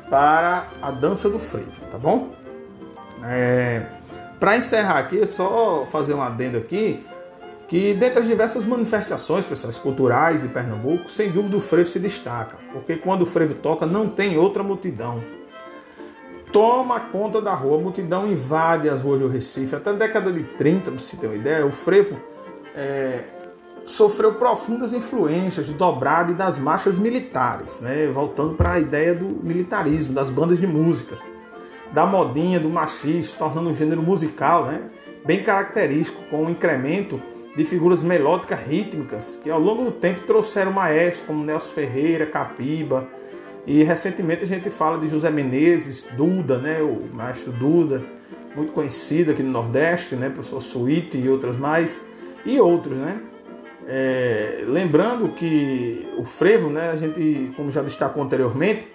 para 0.10 0.68
a 0.82 0.92
dança 0.92 1.30
do 1.30 1.40
frevo, 1.40 1.82
tá 1.90 1.98
bom? 1.98 2.45
É, 3.28 3.86
para 4.40 4.56
encerrar 4.58 5.00
aqui, 5.00 5.26
só 5.26 5.86
fazer 5.88 6.14
um 6.14 6.22
adendo 6.22 6.58
aqui 6.58 7.04
que 7.68 7.96
dentre 7.96 8.20
as 8.20 8.28
diversas 8.28 8.64
manifestações 8.66 9.48
pessoais 9.48 9.80
culturais 9.80 10.42
de 10.42 10.48
Pernambuco, 10.48 11.10
sem 11.10 11.32
dúvida 11.32 11.58
o 11.58 11.60
frevo 11.60 11.90
se 11.90 12.00
destaca, 12.00 12.58
porque 12.72 12.96
quando 12.96 13.24
o 13.24 13.26
frevo 13.26 13.56
toca 13.56 13.86
não 13.86 14.08
tem 14.08 14.38
outra 14.38 14.62
multidão. 14.62 15.24
Toma 16.52 17.00
conta 17.00 17.42
da 17.42 17.54
rua, 17.54 17.80
a 17.80 17.82
multidão 17.82 18.28
invade 18.28 18.88
as 18.88 19.02
ruas 19.02 19.20
do 19.20 19.28
Recife. 19.28 19.76
Até 19.76 19.90
a 19.90 19.94
década 19.94 20.32
de 20.32 20.44
30, 20.44 20.92
para 20.92 21.00
você 21.00 21.18
ter 21.18 21.28
uma 21.28 21.36
ideia, 21.36 21.66
o 21.66 21.72
frevo 21.72 22.18
é, 22.74 23.26
sofreu 23.84 24.36
profundas 24.36 24.94
influências 24.94 25.66
do 25.66 25.74
dobrado 25.74 26.32
e 26.32 26.36
das 26.36 26.58
marchas 26.58 26.98
militares, 26.98 27.82
né? 27.82 28.08
voltando 28.08 28.54
para 28.54 28.74
a 28.74 28.80
ideia 28.80 29.14
do 29.14 29.26
militarismo, 29.26 30.14
das 30.14 30.30
bandas 30.30 30.60
de 30.60 30.68
música, 30.68 31.18
da 31.96 32.06
modinha, 32.06 32.60
do 32.60 32.70
machismo, 32.70 33.40
tornando 33.40 33.70
um 33.70 33.74
gênero 33.74 34.04
musical 34.04 34.66
né? 34.66 34.82
bem 35.26 35.42
característico, 35.42 36.26
com 36.30 36.44
um 36.44 36.50
incremento 36.50 37.22
de 37.56 37.64
figuras 37.64 38.04
melódicas 38.04 38.60
rítmicas 38.60 39.40
que 39.42 39.50
ao 39.50 39.62
longo 39.62 39.86
do 39.86 39.92
tempo 39.94 40.20
trouxeram 40.22 40.74
maestros 40.74 41.26
como 41.26 41.42
Nelson 41.42 41.72
Ferreira, 41.72 42.26
Capiba, 42.26 43.08
e 43.66 43.82
recentemente 43.82 44.44
a 44.44 44.48
gente 44.48 44.70
fala 44.70 45.00
de 45.00 45.08
José 45.08 45.32
Menezes, 45.32 46.06
Duda, 46.18 46.58
né? 46.58 46.82
o 46.82 47.16
maestro 47.16 47.54
Duda, 47.54 48.04
muito 48.54 48.74
conhecido 48.74 49.32
aqui 49.32 49.42
no 49.42 49.52
Nordeste, 49.52 50.18
né? 50.18 50.30
professor 50.30 50.62
Suíte 50.62 51.18
e 51.18 51.30
outras 51.30 51.56
mais, 51.56 52.02
e 52.46 52.60
outros, 52.60 52.98
né? 52.98 53.22
É, 53.88 54.66
lembrando 54.68 55.30
que 55.30 56.08
o 56.18 56.26
frevo, 56.26 56.70
né, 56.70 56.90
a 56.90 56.96
gente, 56.96 57.52
como 57.56 57.70
já 57.70 57.84
destacou 57.84 58.22
anteriormente, 58.24 58.88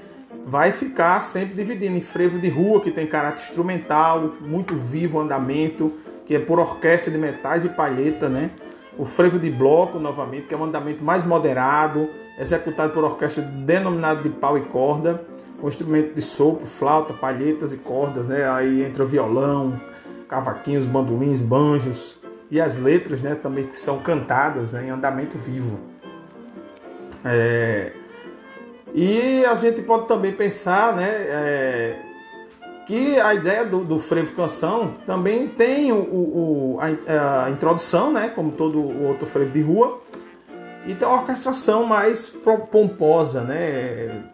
vai 0.50 0.72
ficar 0.72 1.20
sempre 1.20 1.54
dividindo 1.54 1.96
em 1.96 2.00
frevo 2.00 2.36
de 2.36 2.48
rua, 2.48 2.80
que 2.80 2.90
tem 2.90 3.06
caráter 3.06 3.40
instrumental, 3.40 4.34
muito 4.40 4.74
vivo 4.74 5.18
o 5.18 5.20
andamento, 5.20 5.92
que 6.26 6.34
é 6.34 6.40
por 6.40 6.58
orquestra 6.58 7.08
de 7.12 7.16
metais 7.16 7.64
e 7.64 7.68
palheta, 7.68 8.28
né? 8.28 8.50
O 8.98 9.04
frevo 9.04 9.38
de 9.38 9.48
bloco, 9.48 10.00
novamente, 10.00 10.48
que 10.48 10.54
é 10.54 10.58
um 10.58 10.64
andamento 10.64 11.04
mais 11.04 11.22
moderado, 11.22 12.10
executado 12.36 12.92
por 12.92 13.04
orquestra 13.04 13.44
denominada 13.44 14.22
de 14.24 14.28
pau 14.28 14.58
e 14.58 14.62
corda, 14.62 15.24
com 15.60 15.68
instrumento 15.68 16.14
de 16.14 16.20
sopro, 16.20 16.66
flauta, 16.66 17.14
palhetas 17.14 17.72
e 17.72 17.76
cordas, 17.76 18.26
né? 18.26 18.50
Aí 18.50 18.82
entra 18.82 19.04
violão, 19.04 19.80
cavaquinhos, 20.28 20.88
bandolins, 20.88 21.38
banjos, 21.38 22.18
e 22.50 22.60
as 22.60 22.76
letras 22.76 23.22
né, 23.22 23.36
também 23.36 23.62
que 23.62 23.76
são 23.76 24.00
cantadas 24.00 24.72
né, 24.72 24.86
em 24.86 24.90
andamento 24.90 25.38
vivo. 25.38 25.78
É, 27.24 27.92
e 28.94 29.44
a 29.44 29.54
gente 29.54 29.82
pode 29.82 30.06
também 30.06 30.32
pensar 30.32 30.94
né, 30.94 31.08
é, 31.08 31.98
que 32.86 33.20
a 33.20 33.34
ideia 33.34 33.64
do, 33.64 33.84
do, 33.84 33.98
frevo 33.98 34.32
canção 34.32 34.94
também 35.06 35.48
tem 35.48 35.92
o, 35.92 35.96
o, 35.96 36.78
a, 36.80 37.46
a, 37.46 37.50
introdução, 37.50 38.12
né, 38.12 38.28
como 38.28 38.52
todo 38.52 38.80
o 38.80 39.06
outro 39.06 39.26
frevo 39.26 39.50
de 39.50 39.62
rua, 39.62 40.00
e 40.86 40.94
tem 40.94 41.06
uma 41.06 41.18
orquestração 41.18 41.84
mais 41.84 42.26
pomposa, 42.70 43.42
né, 43.42 44.24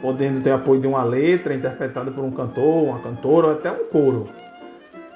podendo 0.00 0.40
ter 0.40 0.52
apoio 0.52 0.80
de 0.80 0.86
uma 0.86 1.02
letra 1.02 1.54
interpretada 1.54 2.10
por 2.10 2.24
um 2.24 2.30
cantor, 2.30 2.84
uma 2.84 3.00
cantora 3.00 3.48
ou 3.48 3.52
até 3.52 3.70
um 3.70 3.84
coro. 3.88 4.28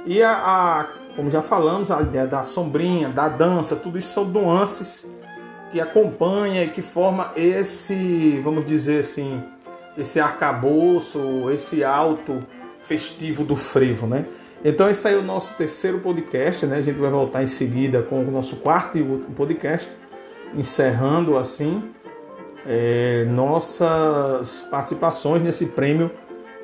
E 0.05 0.23
a, 0.23 0.33
a 0.33 0.89
como 1.15 1.29
já 1.31 1.43
falamos, 1.43 1.91
a 1.91 2.01
ideia 2.01 2.27
da 2.27 2.43
sombrinha, 2.43 3.09
da 3.09 3.29
dança, 3.29 3.77
tudo 3.77 3.99
isso 3.99 4.13
são 4.13 4.25
nuances 4.25 5.11
que 5.73 5.81
acompanha 5.81 6.65
e 6.65 6.69
que 6.69 6.83
forma 6.83 7.33
esse, 7.35 8.39
vamos 8.41 8.65
dizer 8.67 9.01
assim, 9.01 9.43
esse 9.97 10.21
arcabouço, 10.21 11.51
esse 11.51 11.83
alto 11.83 12.47
festivo 12.83 13.43
do 13.43 13.57
frevo, 13.57 14.07
né? 14.07 14.27
Então 14.63 14.89
esse 14.89 15.09
aí 15.09 15.15
é 15.15 15.17
o 15.17 15.23
nosso 15.23 15.55
terceiro 15.55 15.99
podcast, 15.99 16.67
né? 16.67 16.77
A 16.77 16.81
gente 16.83 17.01
vai 17.01 17.11
voltar 17.11 17.43
em 17.43 17.47
seguida 17.47 18.03
com 18.03 18.21
o 18.23 18.31
nosso 18.31 18.57
quarto 18.57 18.99
e 18.99 19.03
último 19.03 19.35
podcast, 19.35 19.91
encerrando 20.55 21.39
assim 21.39 21.83
é, 22.67 23.25
nossas 23.31 24.67
participações 24.71 25.41
nesse 25.41 25.67
prêmio 25.67 26.11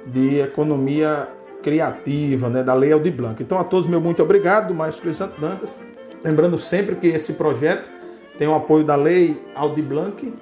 de 0.06 0.38
economia 0.40 1.28
criativa, 1.62 2.48
né, 2.48 2.62
da 2.62 2.72
Lei 2.72 2.92
Aldir 2.92 3.12
Blanc. 3.12 3.42
Então 3.42 3.58
a 3.58 3.64
todos 3.64 3.86
meu 3.88 4.00
muito 4.00 4.22
obrigado, 4.22 4.74
Maestro 4.74 5.06
Luiz 5.06 5.16
Santos 5.16 5.40
Dantas. 5.40 5.76
Lembrando 6.22 6.58
sempre 6.58 6.94
que 6.94 7.08
esse 7.08 7.32
projeto 7.32 7.90
tem 8.38 8.46
o 8.46 8.54
apoio 8.54 8.84
da 8.84 8.94
Lei 8.94 9.36
Aldir 9.54 9.84
Blanc, 9.84 10.32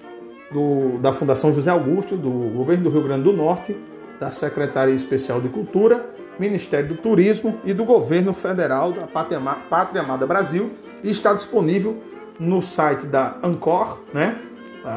do, 0.53 0.99
da 0.99 1.13
Fundação 1.13 1.53
José 1.53 1.71
Augusto, 1.71 2.17
do 2.17 2.31
Governo 2.31 2.85
do 2.85 2.91
Rio 2.91 3.03
Grande 3.03 3.25
do 3.25 3.33
Norte, 3.33 3.77
da 4.21 4.31
Secretaria 4.31 4.95
Especial 4.95 5.41
de 5.41 5.49
Cultura, 5.49 6.11
Ministério 6.39 6.89
do 6.89 6.97
Turismo 6.97 7.59
e 7.65 7.73
do 7.73 7.85
Governo 7.85 8.33
Federal 8.35 8.93
da 8.93 9.07
Pátria, 9.07 9.41
Pátria 9.71 10.03
Amada 10.03 10.27
Brasil 10.27 10.71
e 11.03 11.11
está 11.11 11.33
disponível 11.33 11.97
no 12.39 12.61
site 12.61 13.07
da 13.07 13.39
Ancor, 13.43 14.01
né? 14.13 14.39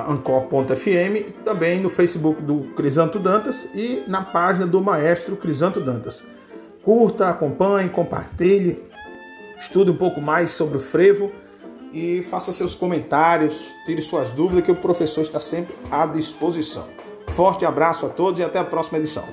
ancor.fm, 0.07 1.31
também 1.43 1.79
no 1.79 1.89
Facebook 1.89 2.43
do 2.43 2.65
Crisanto 2.75 3.17
Dantas 3.17 3.67
e 3.73 4.03
na 4.07 4.21
página 4.21 4.67
do 4.67 4.83
Maestro 4.83 5.35
Crisanto 5.35 5.79
Dantas. 5.79 6.23
Curta, 6.83 7.29
acompanhe, 7.29 7.89
compartilhe, 7.89 8.83
estude 9.57 9.89
um 9.89 9.95
pouco 9.95 10.21
mais 10.21 10.51
sobre 10.51 10.77
o 10.77 10.79
frevo 10.79 11.31
e 11.91 12.23
faça 12.23 12.51
seus 12.51 12.75
comentários, 12.75 13.73
tire 13.85 14.01
suas 14.01 14.31
dúvidas, 14.31 14.63
que 14.63 14.71
o 14.71 14.75
professor 14.75 15.21
está 15.21 15.39
sempre 15.39 15.75
à 15.89 16.05
disposição. 16.05 16.87
Forte 17.29 17.65
abraço 17.65 18.05
a 18.05 18.09
todos 18.09 18.39
e 18.39 18.43
até 18.43 18.59
a 18.59 18.63
próxima 18.63 18.97
edição. 18.97 19.23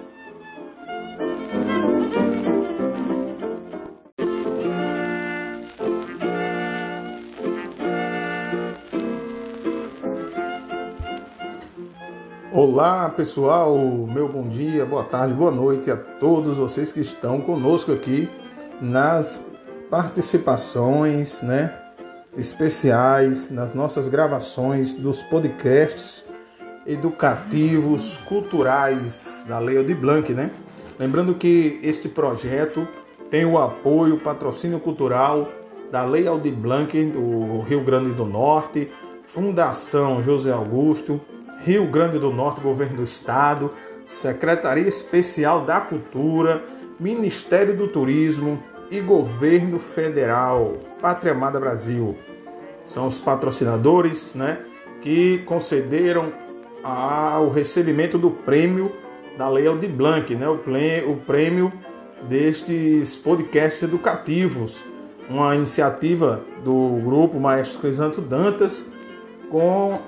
Olá 12.53 13.11
pessoal, 13.11 13.77
meu 14.07 14.31
bom 14.31 14.49
dia, 14.49 14.87
boa 14.87 15.05
tarde, 15.05 15.35
boa 15.35 15.51
noite 15.51 15.91
a 15.91 15.97
todos 15.97 16.57
vocês 16.57 16.91
que 16.91 17.01
estão 17.01 17.41
conosco 17.41 17.93
aqui 17.93 18.31
nas 18.81 19.45
participações, 19.91 21.43
né, 21.43 21.86
especiais, 22.37 23.51
nas 23.51 23.73
nossas 23.73 24.09
gravações 24.09 24.95
dos 24.95 25.23
podcasts 25.23 26.25
educativos, 26.87 28.19
culturais 28.19 29.45
da 29.49 29.59
Lei 29.59 29.83
de 29.83 29.95
Blanc, 29.95 30.33
né? 30.33 30.51
Lembrando 30.99 31.35
que 31.35 31.81
este 31.83 32.09
projeto 32.09 32.87
tem 33.31 33.45
o 33.45 33.59
apoio, 33.59 34.21
patrocínio 34.21 34.79
cultural 34.79 35.51
da 35.91 36.05
Lei 36.05 36.27
Aldir 36.27 36.55
Blanc 36.55 37.05
do 37.07 37.61
Rio 37.61 37.83
Grande 37.85 38.13
do 38.13 38.25
Norte, 38.25 38.91
Fundação 39.25 40.23
José 40.23 40.53
Augusto, 40.53 41.21
Rio 41.65 41.91
Grande 41.91 42.19
do 42.19 42.31
Norte, 42.31 42.61
Governo 42.61 42.97
do 42.97 43.03
Estado, 43.03 43.73
Secretaria 44.05 44.87
Especial 44.87 45.63
da 45.63 45.81
Cultura, 45.81 46.63
Ministério 46.99 47.77
do 47.77 47.89
Turismo 47.89 48.63
e 48.91 49.01
Governo 49.01 49.79
Federal, 49.79 50.79
Pátria 51.07 51.35
Amada 51.35 51.61
Brasil. 51.61 52.19
São 52.85 53.07
os 53.07 53.17
patrocinadores 53.17 54.35
né, 54.35 54.59
que 55.01 55.39
concederam 55.45 56.33
o 57.45 57.49
recebimento 57.49 58.19
do 58.19 58.29
prêmio 58.29 58.93
da 59.39 59.49
Lei 59.49 59.69
Aldir 59.69 59.89
Blanc, 59.89 60.35
né, 60.35 60.49
o 60.49 61.17
prêmio 61.19 61.73
destes 62.29 63.15
podcasts 63.15 63.85
educativos, 63.85 64.83
uma 65.31 65.55
iniciativa 65.55 66.43
do 66.65 67.01
grupo 67.05 67.39
Maestro 67.39 67.79
Crisanto 67.79 68.21
Dantas 68.21 68.85
com 69.49 70.01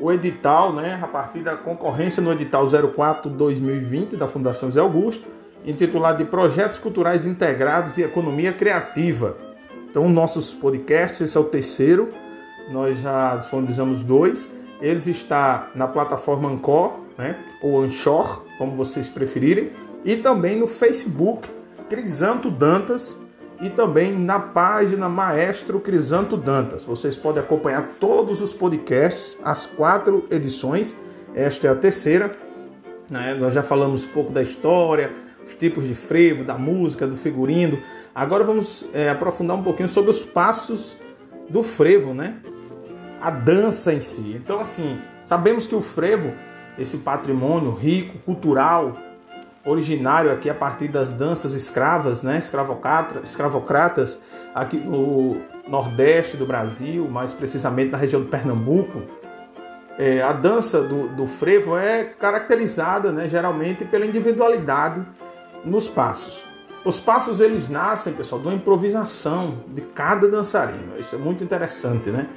o 0.00 0.12
edital, 0.12 0.72
né, 0.72 0.96
a 1.02 1.08
partir 1.08 1.40
da 1.40 1.56
concorrência 1.56 2.22
no 2.22 2.30
edital 2.30 2.64
04-2020 2.66 4.14
da 4.14 4.28
Fundação 4.28 4.70
Zé 4.70 4.78
Augusto, 4.78 5.26
intitulado 5.64 6.18
de 6.18 6.30
Projetos 6.30 6.78
Culturais 6.78 7.26
Integrados 7.26 7.92
de 7.92 8.02
Economia 8.02 8.52
Criativa. 8.52 9.45
Então, 9.96 10.10
nossos 10.10 10.52
podcasts, 10.52 11.22
esse 11.22 11.38
é 11.38 11.40
o 11.40 11.44
terceiro, 11.44 12.12
nós 12.70 12.98
já 12.98 13.34
disponibilizamos 13.34 14.02
dois. 14.02 14.46
Eles 14.78 15.06
está 15.06 15.70
na 15.74 15.88
plataforma 15.88 16.50
Ancor, 16.50 16.98
né, 17.16 17.42
ou 17.62 17.80
Anchor, 17.80 18.44
como 18.58 18.74
vocês 18.74 19.08
preferirem, 19.08 19.72
e 20.04 20.14
também 20.14 20.54
no 20.54 20.66
Facebook 20.66 21.48
Crisanto 21.88 22.50
Dantas 22.50 23.18
e 23.58 23.70
também 23.70 24.12
na 24.12 24.38
página 24.38 25.08
Maestro 25.08 25.80
Crisanto 25.80 26.36
Dantas. 26.36 26.84
Vocês 26.84 27.16
podem 27.16 27.42
acompanhar 27.42 27.94
todos 27.98 28.42
os 28.42 28.52
podcasts, 28.52 29.38
as 29.42 29.64
quatro 29.64 30.26
edições. 30.30 30.94
Esta 31.34 31.68
é 31.68 31.70
a 31.70 31.74
terceira. 31.74 32.36
Né? 33.08 33.32
Nós 33.32 33.54
já 33.54 33.62
falamos 33.62 34.04
um 34.04 34.08
pouco 34.08 34.30
da 34.30 34.42
história, 34.42 35.10
os 35.46 35.54
tipos 35.54 35.86
de 35.86 35.94
frevo, 35.94 36.42
da 36.42 36.58
música, 36.58 37.06
do 37.06 37.16
figurino. 37.16 37.80
Agora 38.14 38.42
vamos 38.42 38.88
é, 38.92 39.08
aprofundar 39.08 39.56
um 39.56 39.62
pouquinho 39.62 39.88
sobre 39.88 40.10
os 40.10 40.24
passos 40.24 40.96
do 41.48 41.62
frevo, 41.62 42.12
né? 42.12 42.36
A 43.20 43.30
dança 43.30 43.94
em 43.94 44.00
si. 44.00 44.32
Então, 44.34 44.58
assim, 44.60 45.00
sabemos 45.22 45.66
que 45.66 45.74
o 45.74 45.80
frevo, 45.80 46.32
esse 46.76 46.98
patrimônio 46.98 47.72
rico, 47.72 48.18
cultural, 48.18 48.98
originário 49.64 50.30
aqui 50.30 50.50
a 50.50 50.54
partir 50.54 50.88
das 50.88 51.10
danças 51.10 51.52
escravas, 51.52 52.22
né, 52.22 52.38
escravocratas, 52.38 54.18
aqui 54.54 54.78
no 54.78 55.40
nordeste 55.68 56.36
do 56.36 56.46
Brasil, 56.46 57.08
mais 57.08 57.32
precisamente 57.32 57.90
na 57.90 57.98
região 57.98 58.22
de 58.22 58.28
Pernambuco. 58.28 59.02
É, 59.98 60.22
a 60.22 60.32
dança 60.32 60.82
do, 60.82 61.08
do, 61.08 61.26
frevo 61.26 61.76
é 61.76 62.04
caracterizada 62.04 63.10
né, 63.10 63.26
geralmente 63.26 63.84
pela 63.84 64.04
individualidade 64.04 65.04
nos 65.66 65.88
passos. 65.88 66.48
Os 66.84 67.00
passos 67.00 67.40
eles 67.40 67.68
nascem, 67.68 68.12
pessoal, 68.12 68.40
de 68.40 68.46
uma 68.46 68.54
improvisação 68.54 69.64
de 69.66 69.82
cada 69.82 70.28
dançarino. 70.28 70.96
Isso 70.98 71.16
é 71.16 71.18
muito 71.18 71.42
interessante, 71.42 72.10
né? 72.10 72.28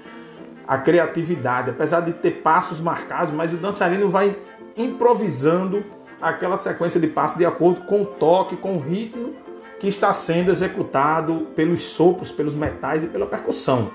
A 0.67 0.77
criatividade, 0.77 1.69
apesar 1.69 2.01
de 2.01 2.13
ter 2.13 2.41
passos 2.41 2.81
marcados, 2.81 3.31
mas 3.31 3.53
o 3.53 3.57
dançarino 3.57 4.09
vai 4.09 4.35
improvisando 4.75 5.83
aquela 6.19 6.57
sequência 6.57 6.99
de 6.99 7.07
passos 7.07 7.37
de 7.37 7.45
acordo 7.45 7.81
com 7.81 8.01
o 8.01 8.05
toque, 8.05 8.57
com 8.57 8.75
o 8.75 8.79
ritmo 8.79 9.33
que 9.79 9.87
está 9.87 10.11
sendo 10.11 10.51
executado 10.51 11.47
pelos 11.55 11.81
sopros, 11.81 12.31
pelos 12.31 12.55
metais 12.55 13.03
e 13.03 13.07
pela 13.07 13.25
percussão. 13.25 13.91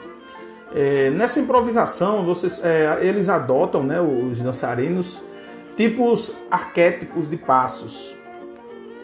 É, 0.75 1.11
nessa 1.11 1.39
improvisação, 1.39 2.25
vocês, 2.25 2.61
é, 2.65 2.99
eles 3.03 3.29
adotam, 3.29 3.83
né, 3.83 4.01
os 4.01 4.39
dançarinos, 4.39 5.23
tipos 5.77 6.37
arquétipos 6.51 7.29
de 7.29 7.37
passos. 7.37 8.17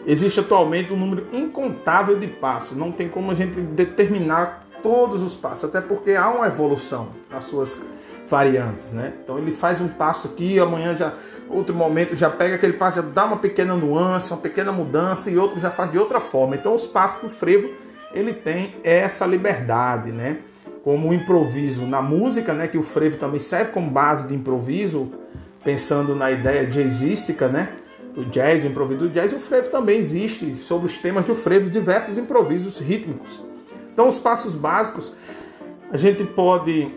Existe 0.05 0.39
atualmente 0.39 0.93
um 0.93 0.97
número 0.97 1.27
incontável 1.31 2.17
de 2.17 2.27
passos, 2.27 2.75
não 2.75 2.91
tem 2.91 3.07
como 3.07 3.31
a 3.31 3.33
gente 3.33 3.61
determinar 3.61 4.65
todos 4.81 5.21
os 5.21 5.35
passos, 5.35 5.65
até 5.65 5.79
porque 5.79 6.13
há 6.13 6.29
uma 6.29 6.47
evolução 6.47 7.09
nas 7.29 7.43
suas 7.43 7.79
variantes, 8.27 8.93
né? 8.93 9.13
Então 9.23 9.37
ele 9.37 9.51
faz 9.51 9.81
um 9.81 9.87
passo 9.87 10.29
aqui, 10.29 10.59
amanhã 10.59 10.95
já 10.95 11.13
outro 11.49 11.75
momento 11.75 12.15
já 12.15 12.29
pega 12.29 12.55
aquele 12.55 12.73
passo, 12.73 13.01
já 13.01 13.07
dá 13.07 13.25
uma 13.25 13.37
pequena 13.37 13.75
nuance, 13.75 14.31
uma 14.31 14.39
pequena 14.39 14.71
mudança 14.71 15.29
e 15.29 15.37
outro 15.37 15.59
já 15.59 15.69
faz 15.69 15.91
de 15.91 15.99
outra 15.99 16.19
forma. 16.19 16.55
Então 16.55 16.73
os 16.73 16.87
passos 16.87 17.21
do 17.21 17.29
frevo 17.29 17.69
ele 18.13 18.33
tem 18.33 18.75
essa 18.83 19.25
liberdade, 19.25 20.11
né? 20.11 20.39
Como 20.83 21.09
o 21.09 21.13
improviso 21.13 21.85
na 21.85 22.01
música, 22.01 22.53
né? 22.53 22.67
Que 22.67 22.77
o 22.77 22.83
frevo 22.83 23.17
também 23.17 23.39
serve 23.39 23.71
como 23.71 23.89
base 23.89 24.27
de 24.27 24.33
improviso, 24.33 25.11
pensando 25.63 26.15
na 26.15 26.31
ideia 26.31 26.65
jazzística, 26.65 27.47
né? 27.47 27.73
Do 28.13 28.25
jazz, 28.25 28.63
o 28.63 28.67
improviso 28.67 28.99
do 28.99 29.09
jazz, 29.09 29.31
o 29.31 29.39
frevo 29.39 29.69
também 29.69 29.97
existe 29.97 30.55
sobre 30.55 30.85
os 30.85 30.97
temas 30.97 31.23
do 31.25 31.33
frevo 31.33 31.69
diversos 31.69 32.17
improvisos 32.17 32.79
rítmicos. 32.79 33.41
Então 33.93 34.07
os 34.07 34.19
passos 34.19 34.53
básicos 34.53 35.13
a 35.89 35.97
gente 35.97 36.23
pode 36.23 36.91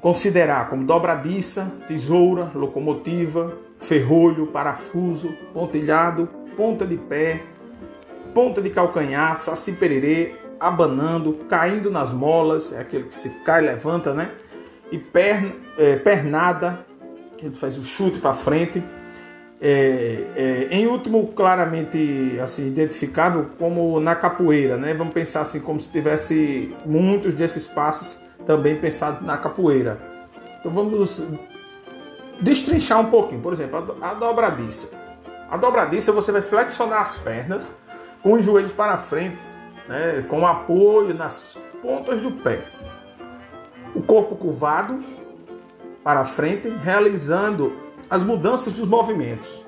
considerar 0.00 0.68
como 0.68 0.84
dobradiça, 0.84 1.72
tesoura, 1.86 2.50
locomotiva, 2.54 3.58
ferrolho, 3.78 4.46
parafuso, 4.46 5.32
pontilhado, 5.52 6.28
ponta 6.56 6.86
de 6.86 6.96
pé, 6.96 7.42
ponta 8.34 8.62
de 8.62 8.70
calcanhar, 8.70 9.36
saci 9.36 9.72
pererê, 9.72 10.36
abanando, 10.58 11.32
caindo 11.48 11.90
nas 11.90 12.12
molas, 12.12 12.72
é 12.72 12.80
aquele 12.80 13.04
que 13.04 13.14
se 13.14 13.30
cai 13.44 13.60
levanta, 13.62 14.14
né? 14.14 14.32
E 14.92 14.98
perna, 14.98 15.52
é, 15.78 15.96
pernada, 15.96 16.84
que 17.36 17.46
ele 17.46 17.54
faz 17.54 17.78
o 17.78 17.84
chute 17.84 18.18
para 18.18 18.34
frente. 18.34 18.82
É, 19.62 20.24
é, 20.36 20.68
em 20.70 20.86
último, 20.86 21.28
claramente 21.28 22.38
assim 22.42 22.66
identificável 22.66 23.50
como 23.58 24.00
na 24.00 24.14
capoeira, 24.14 24.78
né? 24.78 24.94
Vamos 24.94 25.12
pensar 25.12 25.42
assim 25.42 25.60
como 25.60 25.78
se 25.78 25.90
tivesse 25.90 26.74
muitos 26.86 27.34
desses 27.34 27.66
passos 27.66 28.18
também 28.46 28.76
pensado 28.76 29.24
na 29.24 29.36
capoeira. 29.36 30.00
Então 30.58 30.72
vamos 30.72 31.26
destrinchar 32.40 33.00
um 33.00 33.10
pouquinho. 33.10 33.42
Por 33.42 33.52
exemplo, 33.52 33.96
a 34.00 34.14
dobradiça. 34.14 34.90
A 35.50 35.56
dobradiça 35.58 36.10
você 36.10 36.32
vai 36.32 36.42
flexionar 36.42 37.02
as 37.02 37.18
pernas 37.18 37.70
com 38.22 38.34
os 38.34 38.44
joelhos 38.44 38.72
para 38.72 38.96
frente, 38.96 39.42
né, 39.88 40.24
com 40.28 40.46
apoio 40.46 41.14
nas 41.14 41.58
pontas 41.82 42.20
do 42.20 42.30
pé. 42.30 42.66
O 43.94 44.02
corpo 44.02 44.36
curvado, 44.36 45.04
para 46.04 46.24
frente, 46.24 46.68
realizando 46.68 47.89
as 48.10 48.24
mudanças 48.24 48.72
dos 48.72 48.88
movimentos. 48.88 49.64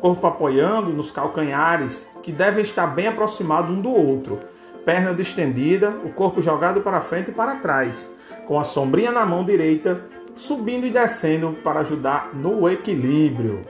Corpo 0.00 0.26
apoiando 0.26 0.92
nos 0.92 1.10
calcanhares, 1.10 2.08
que 2.22 2.32
devem 2.32 2.62
estar 2.62 2.86
bem 2.86 3.06
aproximados 3.06 3.76
um 3.76 3.80
do 3.80 3.92
outro. 3.92 4.40
Perna 4.84 5.14
distendida, 5.14 5.90
o 5.90 6.12
corpo 6.12 6.40
jogado 6.40 6.80
para 6.80 7.02
frente 7.02 7.30
e 7.30 7.34
para 7.34 7.56
trás, 7.56 8.10
com 8.48 8.58
a 8.58 8.64
sombrinha 8.64 9.12
na 9.12 9.24
mão 9.24 9.44
direita, 9.44 10.02
subindo 10.34 10.86
e 10.86 10.90
descendo 10.90 11.52
para 11.62 11.80
ajudar 11.80 12.34
no 12.34 12.68
equilíbrio. 12.68 13.64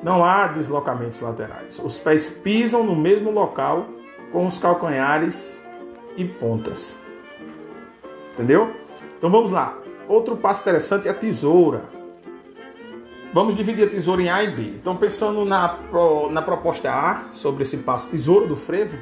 Não 0.00 0.24
há 0.24 0.46
deslocamentos 0.46 1.20
laterais. 1.20 1.80
Os 1.82 1.98
pés 1.98 2.28
pisam 2.28 2.84
no 2.84 2.94
mesmo 2.94 3.32
local 3.32 3.88
com 4.30 4.46
os 4.46 4.58
calcanhares 4.58 5.60
e 6.16 6.24
pontas. 6.24 6.96
Entendeu? 8.34 8.72
Então 9.16 9.28
vamos 9.28 9.50
lá. 9.50 9.76
Outro 10.06 10.36
passo 10.36 10.60
interessante 10.60 11.08
é 11.08 11.10
a 11.10 11.14
tesoura. 11.14 11.97
Vamos 13.30 13.54
dividir 13.54 13.86
a 13.86 13.90
tesoura 13.90 14.22
em 14.22 14.30
A 14.30 14.42
e 14.42 14.50
B. 14.50 14.62
Então, 14.62 14.96
pensando 14.96 15.44
na, 15.44 15.78
na 16.30 16.40
proposta 16.40 16.90
A, 16.90 17.24
sobre 17.30 17.62
esse 17.62 17.76
passo 17.78 18.08
tesoura 18.08 18.46
do 18.46 18.56
frevo, 18.56 18.96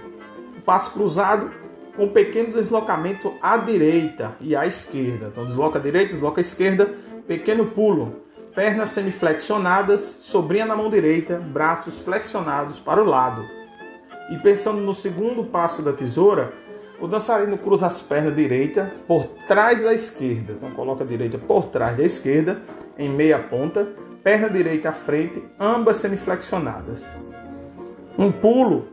o 0.59 0.61
passo 0.63 0.93
cruzado 0.93 1.51
com 1.95 2.09
pequeno 2.09 2.51
deslocamento 2.51 3.33
à 3.41 3.57
direita 3.57 4.37
e 4.41 4.57
à 4.57 4.67
esquerda. 4.67 5.29
Então, 5.29 5.47
desloca 5.47 5.79
a 5.79 5.83
direita, 5.83 6.13
desloca 6.13 6.41
a 6.41 6.43
esquerda, 6.43 6.93
pequeno 7.29 7.67
pulo, 7.67 8.17
pernas 8.53 8.91
semiflexionadas, 8.91 10.19
sobrinha 10.21 10.67
na 10.67 10.75
mão 10.75 10.91
direita, 10.91 11.39
braços 11.39 12.01
flexionados 12.01 12.81
para 12.81 13.01
o 13.01 13.07
lado. 13.07 13.45
E 14.29 14.39
pensando 14.39 14.81
no 14.81 14.93
segundo 14.93 15.45
passo 15.45 15.83
da 15.83 15.93
tesoura, 15.93 16.53
o 17.01 17.07
dançarino 17.07 17.57
cruza 17.57 17.87
as 17.87 18.01
pernas 18.01 18.35
direita 18.35 18.93
por 19.07 19.25
trás 19.47 19.85
da 19.85 19.95
esquerda. 19.95 20.55
Então 20.55 20.73
coloca 20.73 21.05
a 21.05 21.07
direita 21.07 21.39
por 21.39 21.67
trás 21.67 21.97
da 21.97 22.03
esquerda, 22.03 22.61
em 22.99 23.09
meia 23.09 23.39
ponta, 23.39 23.87
perna 24.27 24.51
direita 24.51 24.89
à 24.89 24.93
frente, 24.93 25.41
ambas 25.57 25.99
semiflexionadas. 25.99 27.15
Um 28.19 28.33
pulo 28.33 28.89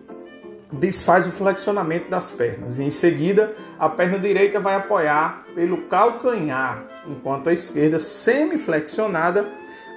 desfaz 0.71 1.25
o 1.25 1.31
flexionamento 1.31 2.07
das 2.07 2.31
pernas 2.31 2.77
em 2.77 2.91
seguida 2.91 3.55
a 3.79 3.89
perna 3.89 4.19
direita 4.19 4.59
vai 4.59 4.75
apoiar 4.75 5.43
pelo 5.55 5.88
calcanhar, 5.88 6.86
enquanto 7.07 7.49
a 7.49 7.53
esquerda 7.53 7.99
semiflexionada 7.99 9.49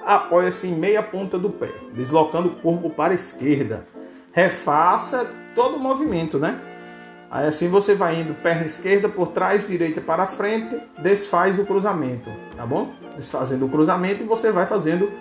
apoia-se 0.03 0.65
em 0.69 0.73
meia 0.73 1.03
ponta 1.03 1.37
do 1.37 1.51
pé, 1.51 1.71
deslocando 1.93 2.49
o 2.49 2.55
corpo 2.55 2.89
para 2.89 3.13
a 3.13 3.15
esquerda. 3.15 3.85
Refaça 4.31 5.29
todo 5.53 5.75
o 5.75 5.79
movimento, 5.79 6.39
né? 6.39 6.59
Aí 7.29 7.45
assim 7.45 7.69
você 7.69 7.93
vai 7.93 8.21
indo 8.21 8.33
perna 8.33 8.65
esquerda 8.65 9.07
por 9.07 9.27
trás, 9.27 9.67
direita 9.67 10.01
para 10.01 10.25
frente, 10.25 10.81
desfaz 10.97 11.59
o 11.59 11.65
cruzamento, 11.65 12.31
tá 12.55 12.65
bom? 12.65 12.91
Desfazendo 13.17 13.65
o 13.65 13.69
cruzamento 13.69 14.23
e 14.23 14.27
você 14.27 14.51
vai 14.51 14.65
fazendo 14.65 15.11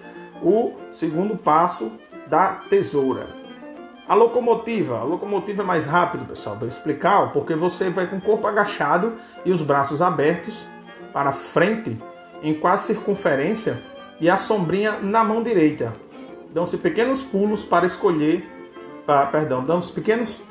o 0.42 0.74
segundo 0.92 1.36
passo 1.36 1.90
da 2.28 2.48
tesoura. 2.68 3.28
A 4.06 4.14
locomotiva, 4.14 5.00
a 5.00 5.02
locomotiva 5.02 5.62
é 5.62 5.64
mais 5.64 5.86
rápido, 5.86 6.26
pessoal, 6.26 6.56
para 6.56 6.68
explicar, 6.68 7.32
porque 7.32 7.56
você 7.56 7.90
vai 7.90 8.06
com 8.06 8.16
o 8.16 8.20
corpo 8.20 8.46
agachado 8.46 9.14
e 9.44 9.50
os 9.50 9.62
braços 9.62 10.00
abertos 10.00 10.68
para 11.12 11.32
frente 11.32 11.98
em 12.42 12.54
quase 12.54 12.86
circunferência 12.86 13.82
e 14.20 14.30
a 14.30 14.36
sombrinha 14.36 14.98
na 15.00 15.24
mão 15.24 15.42
direita. 15.42 15.92
Dão-se 16.52 16.78
pequenos 16.78 17.22
pulos 17.22 17.64
para 17.64 17.84
escolher, 17.84 18.48
para, 19.04 19.26
perdão, 19.26 19.64
dão-se 19.64 19.92
pequenos 19.92 20.44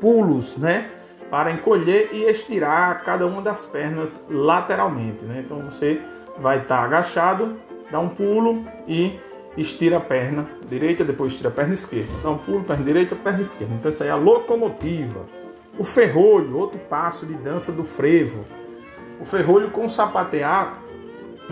pulos, 0.00 0.56
né? 0.56 0.88
para 1.32 1.50
encolher 1.50 2.10
e 2.12 2.24
estirar 2.24 3.02
cada 3.04 3.26
uma 3.26 3.40
das 3.40 3.64
pernas 3.64 4.26
lateralmente. 4.28 5.24
Né? 5.24 5.42
Então 5.42 5.62
você 5.62 6.02
vai 6.38 6.58
estar 6.58 6.78
tá 6.78 6.82
agachado, 6.84 7.56
dá 7.90 8.00
um 8.00 8.08
pulo 8.08 8.64
e 8.86 9.18
estira 9.56 9.98
a 9.98 10.00
perna 10.00 10.48
direita, 10.68 11.04
depois 11.04 11.32
estira 11.32 11.48
a 11.48 11.52
perna 11.52 11.74
esquerda. 11.74 12.12
Dá 12.22 12.30
um 12.30 12.38
pulo, 12.38 12.64
perna 12.64 12.84
direita, 12.84 13.14
perna 13.14 13.42
esquerda. 13.42 13.74
Então 13.74 13.90
isso 13.90 14.02
aí 14.02 14.08
é 14.08 14.12
a 14.12 14.16
locomotiva. 14.16 15.26
O 15.78 15.84
ferrolho, 15.84 16.56
outro 16.58 16.78
passo 16.78 17.26
de 17.26 17.34
dança 17.34 17.72
do 17.72 17.84
frevo. 17.84 18.44
O 19.20 19.24
ferrolho 19.24 19.70
com 19.70 19.88
sapatear 19.88 20.82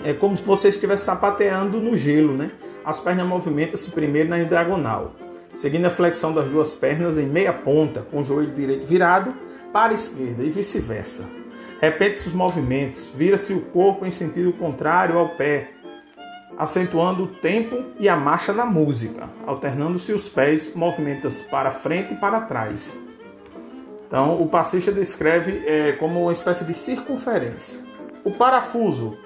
é 0.04 0.12
como 0.12 0.36
se 0.36 0.42
você 0.42 0.68
estivesse 0.68 1.04
sapateando 1.04 1.80
no 1.80 1.96
gelo, 1.96 2.34
né? 2.34 2.50
As 2.84 3.00
pernas 3.00 3.26
movimentam-se 3.26 3.90
primeiro 3.90 4.28
na 4.28 4.42
diagonal, 4.42 5.14
seguindo 5.52 5.86
a 5.86 5.90
flexão 5.90 6.32
das 6.32 6.48
duas 6.48 6.72
pernas 6.72 7.18
em 7.18 7.26
meia 7.26 7.52
ponta, 7.52 8.02
com 8.02 8.20
o 8.20 8.24
joelho 8.24 8.52
direito 8.52 8.86
virado 8.86 9.34
para 9.72 9.92
a 9.92 9.94
esquerda 9.94 10.42
e 10.42 10.50
vice-versa. 10.50 11.39
Repete-se 11.80 12.26
os 12.26 12.34
movimentos, 12.34 13.10
vira-se 13.14 13.54
o 13.54 13.62
corpo 13.62 14.04
em 14.04 14.10
sentido 14.10 14.52
contrário 14.52 15.18
ao 15.18 15.30
pé, 15.30 15.70
acentuando 16.58 17.24
o 17.24 17.26
tempo 17.26 17.84
e 17.98 18.06
a 18.06 18.14
marcha 18.14 18.52
na 18.52 18.66
música, 18.66 19.30
alternando-se 19.46 20.12
os 20.12 20.28
pés, 20.28 20.74
movimentos 20.74 21.40
para 21.40 21.70
frente 21.70 22.12
e 22.12 22.16
para 22.18 22.42
trás. 22.42 22.98
Então, 24.06 24.42
o 24.42 24.46
passista 24.46 24.92
descreve 24.92 25.62
é, 25.66 25.92
como 25.92 26.20
uma 26.20 26.32
espécie 26.32 26.64
de 26.64 26.74
circunferência. 26.74 27.80
O 28.24 28.30
parafuso, 28.32 29.16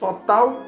total 0.00 0.62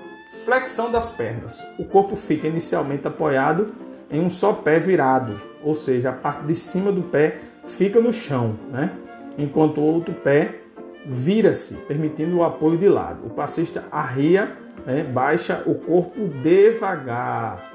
flexão 0.44 0.92
das 0.92 1.10
pernas. 1.10 1.66
O 1.76 1.84
corpo 1.84 2.14
fica 2.14 2.46
inicialmente 2.46 3.08
apoiado 3.08 3.74
em 4.08 4.20
um 4.20 4.30
só 4.30 4.52
pé 4.52 4.78
virado, 4.78 5.40
ou 5.60 5.74
seja, 5.74 6.10
a 6.10 6.12
parte 6.12 6.44
de 6.44 6.54
cima 6.54 6.92
do 6.92 7.02
pé 7.02 7.40
fica 7.64 8.00
no 8.00 8.12
chão, 8.12 8.56
né? 8.70 8.92
enquanto 9.36 9.80
o 9.80 9.84
outro 9.84 10.14
pé 10.14 10.65
vira-se, 11.06 11.74
permitindo 11.74 12.38
o 12.38 12.42
apoio 12.42 12.76
de 12.76 12.88
lado. 12.88 13.26
O 13.26 13.30
passista 13.30 13.84
arria, 13.90 14.56
né? 14.84 15.04
baixa 15.04 15.62
o 15.66 15.74
corpo 15.74 16.28
devagar. 16.42 17.72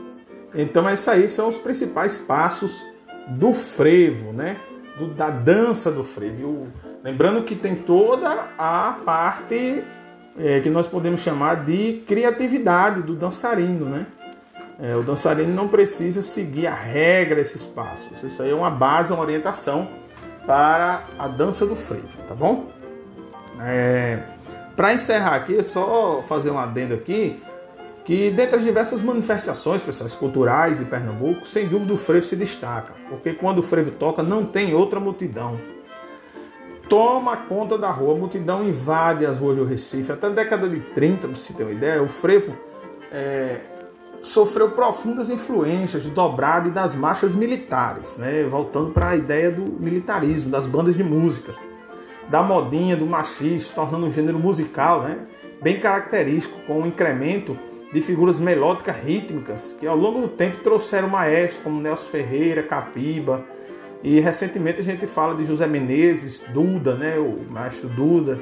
Então, 0.53 0.89
esses 0.89 1.07
aí 1.07 1.29
são 1.29 1.47
os 1.47 1.57
principais 1.57 2.17
passos 2.17 2.86
do 3.29 3.53
frevo, 3.53 4.34
né? 4.34 4.57
Do, 4.97 5.07
da 5.13 5.29
dança 5.29 5.89
do 5.89 6.03
frevo. 6.03 6.47
O, 6.47 6.67
lembrando 7.03 7.43
que 7.43 7.55
tem 7.55 7.75
toda 7.75 8.49
a 8.57 8.99
parte 9.05 9.84
é, 10.38 10.59
que 10.59 10.69
nós 10.69 10.88
podemos 10.88 11.21
chamar 11.21 11.63
de 11.63 12.03
criatividade 12.05 13.01
do 13.01 13.15
dançarino, 13.15 13.86
né? 13.86 14.07
É, 14.79 14.95
o 14.95 15.03
dançarino 15.03 15.53
não 15.53 15.67
precisa 15.67 16.21
seguir 16.21 16.67
a 16.67 16.73
regra 16.73 17.39
esses 17.39 17.65
passos. 17.65 18.21
Isso 18.23 18.41
aí 18.41 18.49
é 18.49 18.55
uma 18.55 18.69
base, 18.69 19.13
uma 19.13 19.21
orientação 19.21 19.88
para 20.45 21.03
a 21.19 21.27
dança 21.27 21.65
do 21.65 21.75
frevo, 21.75 22.17
tá 22.27 22.34
bom? 22.34 22.80
É, 23.64 24.24
para 24.76 24.93
encerrar 24.93 25.36
aqui, 25.36 25.62
só 25.62 26.22
fazer 26.24 26.49
um 26.49 26.57
adendo 26.57 26.93
aqui 26.93 27.41
que 28.03 28.32
dentre 28.32 28.57
as 28.57 28.64
diversas 28.64 29.01
manifestações 29.01 29.84
pessoais 29.84 30.16
culturais 30.16 30.80
de 30.80 30.86
Pernambuco, 30.86 31.45
sem 31.45 31.68
dúvida 31.68 31.93
o 31.93 31.97
frevo 31.97 32.26
se 32.26 32.36
destaca, 32.36 32.93
porque 33.07 33.34
quando 33.34 33.59
o 33.59 33.64
frevo 33.64 33.91
toca 33.91 34.24
não 34.24 34.45
tem 34.45 34.74
outra 34.74 34.99
multidão. 34.99 35.59
Toma 36.89 37.38
conta 37.38 37.78
da 37.78 37.89
rua, 37.89 38.16
a 38.16 38.18
multidão 38.18 38.64
invade 38.68 39.26
as 39.26 39.38
ruas 39.38 39.55
do 39.55 39.64
Recife. 39.64 40.12
Até 40.12 40.28
a 40.28 40.32
década 40.32 40.68
de 40.68 40.80
30, 40.80 41.28
para 41.28 41.38
você 41.38 41.53
ter 41.53 41.64
uma 41.64 41.72
ideia, 41.72 42.03
o 42.03 42.09
frevo 42.09 42.53
é, 43.12 43.62
sofreu 44.22 44.72
profundas 44.72 45.30
influências 45.30 46.03
do 46.03 46.09
dobrado 46.09 46.68
e 46.68 46.72
das 46.72 46.93
marchas 46.93 47.34
militares, 47.34 48.18
né? 48.18 48.43
voltando 48.43 48.91
para 48.91 49.09
a 49.09 49.16
ideia 49.16 49.49
do 49.49 49.62
militarismo, 49.62 50.51
das 50.51 50.68
bandas 50.68 50.97
de 50.97 51.03
música, 51.03 51.53
da 52.32 52.41
modinha, 52.41 52.95
do 52.95 53.05
machismo, 53.05 53.75
tornando 53.75 54.05
um 54.05 54.11
gênero 54.11 54.39
musical 54.39 55.03
né? 55.03 55.19
bem 55.61 55.79
característico, 55.79 56.61
com 56.61 56.79
um 56.79 56.88
incremento 56.88 57.59
de 57.91 58.01
figuras 58.01 58.39
melódicas 58.39 58.95
rítmicas 59.03 59.75
que 59.77 59.86
ao 59.86 59.97
longo 59.97 60.21
do 60.21 60.29
tempo 60.29 60.57
trouxeram 60.59 61.09
maestros 61.09 61.61
como 61.61 61.82
Nelson 61.82 62.09
Ferreira, 62.09 62.63
Capiba, 62.63 63.43
e 64.01 64.21
recentemente 64.21 64.79
a 64.79 64.84
gente 64.84 65.05
fala 65.05 65.36
de 65.36 65.43
José 65.43 65.67
Menezes, 65.67 66.41
Duda, 66.53 66.95
né? 66.95 67.19
o 67.19 67.45
maestro 67.51 67.89
Duda, 67.89 68.39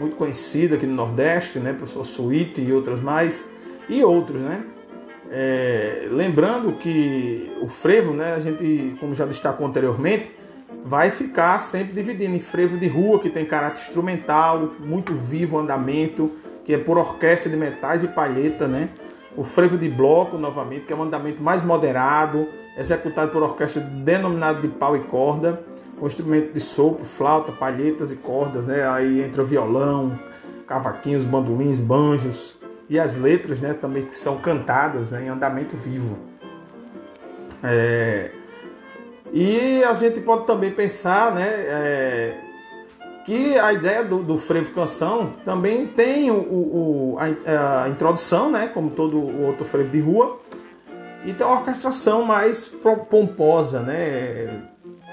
muito 0.00 0.16
conhecido 0.16 0.74
aqui 0.74 0.84
no 0.84 0.94
Nordeste, 0.94 1.60
né? 1.60 1.72
professor 1.72 2.04
Suíte 2.04 2.60
e 2.60 2.72
outras 2.72 3.00
mais, 3.00 3.44
e 3.88 4.02
outros, 4.02 4.42
né? 4.42 4.64
É, 5.30 6.08
lembrando 6.10 6.72
que 6.72 7.52
o 7.60 7.68
frevo, 7.68 8.14
né, 8.14 8.34
a 8.34 8.40
gente, 8.40 8.96
como 8.98 9.14
já 9.14 9.26
destacou 9.26 9.66
anteriormente, 9.66 10.30
vai 10.84 11.10
ficar 11.10 11.58
sempre 11.58 11.92
dividindo 11.92 12.36
em 12.36 12.40
frevo 12.40 12.78
de 12.78 12.88
rua, 12.88 13.18
que 13.18 13.28
tem 13.28 13.44
caráter 13.44 13.80
instrumental, 13.82 14.72
muito 14.80 15.14
vivo 15.14 15.58
andamento, 15.58 16.32
que 16.64 16.74
é 16.74 16.78
por 16.78 16.98
orquestra 16.98 17.50
de 17.50 17.56
metais 17.56 18.04
e 18.04 18.08
palheta, 18.08 18.66
né? 18.66 18.90
O 19.36 19.44
frevo 19.44 19.76
de 19.76 19.88
bloco, 19.88 20.36
novamente, 20.36 20.86
que 20.86 20.92
é 20.92 20.96
um 20.96 21.02
andamento 21.02 21.42
mais 21.42 21.62
moderado, 21.62 22.48
executado 22.76 23.30
por 23.30 23.42
orquestra 23.42 23.80
denominada 23.80 24.60
de 24.60 24.68
pau 24.68 24.96
e 24.96 25.00
corda, 25.00 25.62
com 25.98 26.06
instrumento 26.06 26.52
de 26.52 26.60
sopro, 26.60 27.04
flauta, 27.04 27.52
palhetas 27.52 28.10
e 28.10 28.16
cordas, 28.16 28.66
né? 28.66 28.88
Aí 28.88 29.22
entra 29.22 29.44
violão, 29.44 30.18
cavaquinhos, 30.66 31.24
bandolins, 31.24 31.78
banjos, 31.78 32.58
e 32.88 32.98
as 32.98 33.16
letras 33.16 33.60
né, 33.60 33.74
também 33.74 34.02
que 34.02 34.14
são 34.14 34.38
cantadas 34.38 35.10
né, 35.10 35.24
em 35.24 35.28
andamento 35.28 35.76
vivo. 35.76 36.18
É, 37.62 38.32
e 39.32 39.82
a 39.84 39.92
gente 39.94 40.20
pode 40.20 40.46
também 40.46 40.70
pensar 40.70 41.34
né, 41.34 41.46
é, 41.46 42.36
que 43.24 43.58
a 43.58 43.72
ideia 43.72 44.02
do, 44.02 44.22
do 44.22 44.38
frevo 44.38 44.70
canção 44.72 45.34
também 45.44 45.86
tem 45.86 46.30
o, 46.30 46.36
o 46.36 47.16
a, 47.18 47.84
a, 47.84 47.88
introdução, 47.88 48.50
né, 48.50 48.68
como 48.68 48.90
todo 48.90 49.18
o 49.18 49.46
outro 49.46 49.64
frevo 49.64 49.90
de 49.90 50.00
rua, 50.00 50.38
e 51.24 51.32
tem 51.32 51.46
uma 51.46 51.56
orquestração 51.56 52.22
mais 52.22 52.66
pomposa, 53.10 53.80
né, 53.80 54.62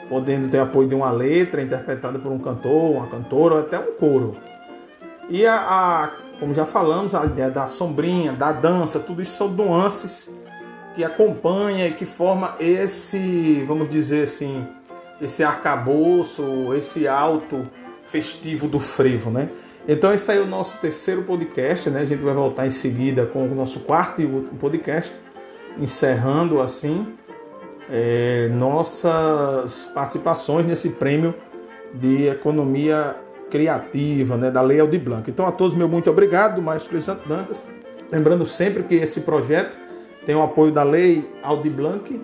podendo 0.08 0.48
ter 0.48 0.60
apoio 0.60 0.88
de 0.88 0.96
uma 0.96 1.12
letra 1.12 1.62
interpretada 1.62 2.18
por 2.20 2.32
um 2.32 2.40
cantor, 2.40 2.92
uma 2.92 3.08
cantora 3.08 3.56
ou 3.56 3.62
até 3.62 3.80
um 3.80 3.94
coro. 3.94 4.38
E 5.30 5.46
a, 5.46 5.56
a 5.56 6.12
como 6.40 6.54
já 6.54 6.66
falamos, 6.66 7.16
a 7.16 7.26
ideia 7.26 7.50
da 7.50 7.68
sombrinha, 7.68 8.34
da 8.34 8.52
dança, 8.52 9.00
tudo 9.00 9.22
isso 9.22 9.38
são 9.38 9.48
nuances 9.48 10.34
que 10.96 11.04
acompanha 11.04 11.88
e 11.88 11.94
que 11.94 12.06
forma 12.06 12.56
esse, 12.60 13.62
vamos 13.68 13.90
dizer 13.90 14.24
assim, 14.24 14.66
esse 15.22 15.44
arcabouço, 15.44 16.74
esse 16.74 17.08
alto 17.08 17.70
festivo 18.06 18.68
do 18.68 18.80
frevo, 18.80 19.30
né? 19.30 19.50
Então 19.88 20.14
esse 20.14 20.32
aí 20.32 20.38
é 20.38 20.42
o 20.42 20.48
nosso 20.48 20.78
terceiro 20.78 21.24
podcast, 21.24 21.90
né? 21.90 22.00
A 22.00 22.06
gente 22.06 22.24
vai 22.24 22.34
voltar 22.34 22.66
em 22.66 22.72
seguida 22.72 23.26
com 23.26 23.44
o 23.44 23.54
nosso 23.54 23.82
quarto 23.82 24.22
e 24.22 24.26
último 24.26 24.58
podcast, 24.58 25.14
encerrando 25.78 26.62
assim 26.62 27.14
é, 27.90 28.50
nossas 28.54 29.92
participações 29.94 30.66
nesse 30.66 30.90
prêmio 30.92 31.36
de 31.94 32.28
economia 32.28 33.16
criativa, 33.50 34.38
né, 34.38 34.50
da 34.50 34.62
Lei 34.62 34.80
Aldir 34.80 35.02
Blanc. 35.02 35.30
Então 35.30 35.46
a 35.46 35.52
todos 35.52 35.76
meu 35.76 35.88
muito 35.88 36.10
obrigado, 36.10 36.62
Maestro 36.62 36.92
Crisanto 36.92 37.28
Dantas. 37.28 37.64
Lembrando 38.12 38.46
sempre 38.46 38.84
que 38.84 38.96
esse 38.96 39.22
projeto 39.22 39.78
tem 40.26 40.36
o 40.36 40.42
apoio 40.42 40.72
da 40.72 40.84
Lei 40.84 41.30
Aldir 41.44 41.72
Blanc, 41.72 42.22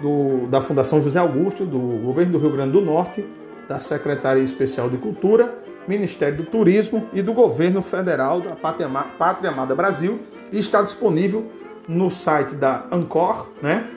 do, 0.00 0.46
da 0.48 0.60
Fundação 0.60 1.00
José 1.00 1.18
Augusto, 1.18 1.64
do 1.64 1.78
Governo 1.78 2.32
do 2.32 2.38
Rio 2.38 2.50
Grande 2.50 2.72
do 2.72 2.80
Norte, 2.80 3.24
da 3.68 3.78
Secretaria 3.80 4.42
Especial 4.42 4.90
de 4.90 4.96
Cultura, 4.96 5.58
Ministério 5.86 6.38
do 6.38 6.44
Turismo 6.44 7.08
e 7.12 7.22
do 7.22 7.32
Governo 7.32 7.82
Federal 7.82 8.40
da 8.40 8.56
Pátria, 8.56 8.88
Pátria 9.18 9.50
Amada 9.50 9.74
Brasil 9.74 10.20
e 10.50 10.58
está 10.58 10.82
disponível 10.82 11.46
no 11.86 12.10
site 12.10 12.54
da 12.54 12.86
Ancor, 12.90 13.48
né? 13.62 13.90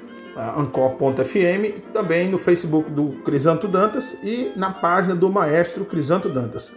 ancor.fm, 0.55 1.81
também 1.91 2.29
no 2.29 2.37
Facebook 2.37 2.91
do 2.91 3.13
Crisanto 3.23 3.67
Dantas 3.67 4.15
e 4.21 4.51
na 4.55 4.71
página 4.71 5.15
do 5.15 5.31
Maestro 5.31 5.83
Crisanto 5.83 6.29
Dantas. 6.29 6.73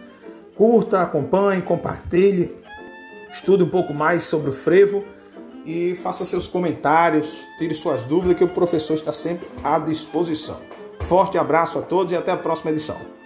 Curta, 0.55 1.01
acompanhe, 1.01 1.61
compartilhe, 1.61 2.55
estude 3.31 3.63
um 3.63 3.69
pouco 3.69 3.93
mais 3.93 4.23
sobre 4.23 4.49
o 4.49 4.53
frevo 4.53 5.03
e 5.65 5.95
faça 5.95 6.25
seus 6.25 6.47
comentários, 6.47 7.47
tire 7.57 7.75
suas 7.75 8.03
dúvidas, 8.03 8.37
que 8.37 8.43
o 8.43 8.47
professor 8.47 8.93
está 8.93 9.13
sempre 9.13 9.47
à 9.63 9.77
disposição. 9.79 10.59
Forte 11.01 11.37
abraço 11.37 11.79
a 11.79 11.81
todos 11.81 12.13
e 12.13 12.15
até 12.15 12.31
a 12.31 12.37
próxima 12.37 12.71
edição. 12.71 13.20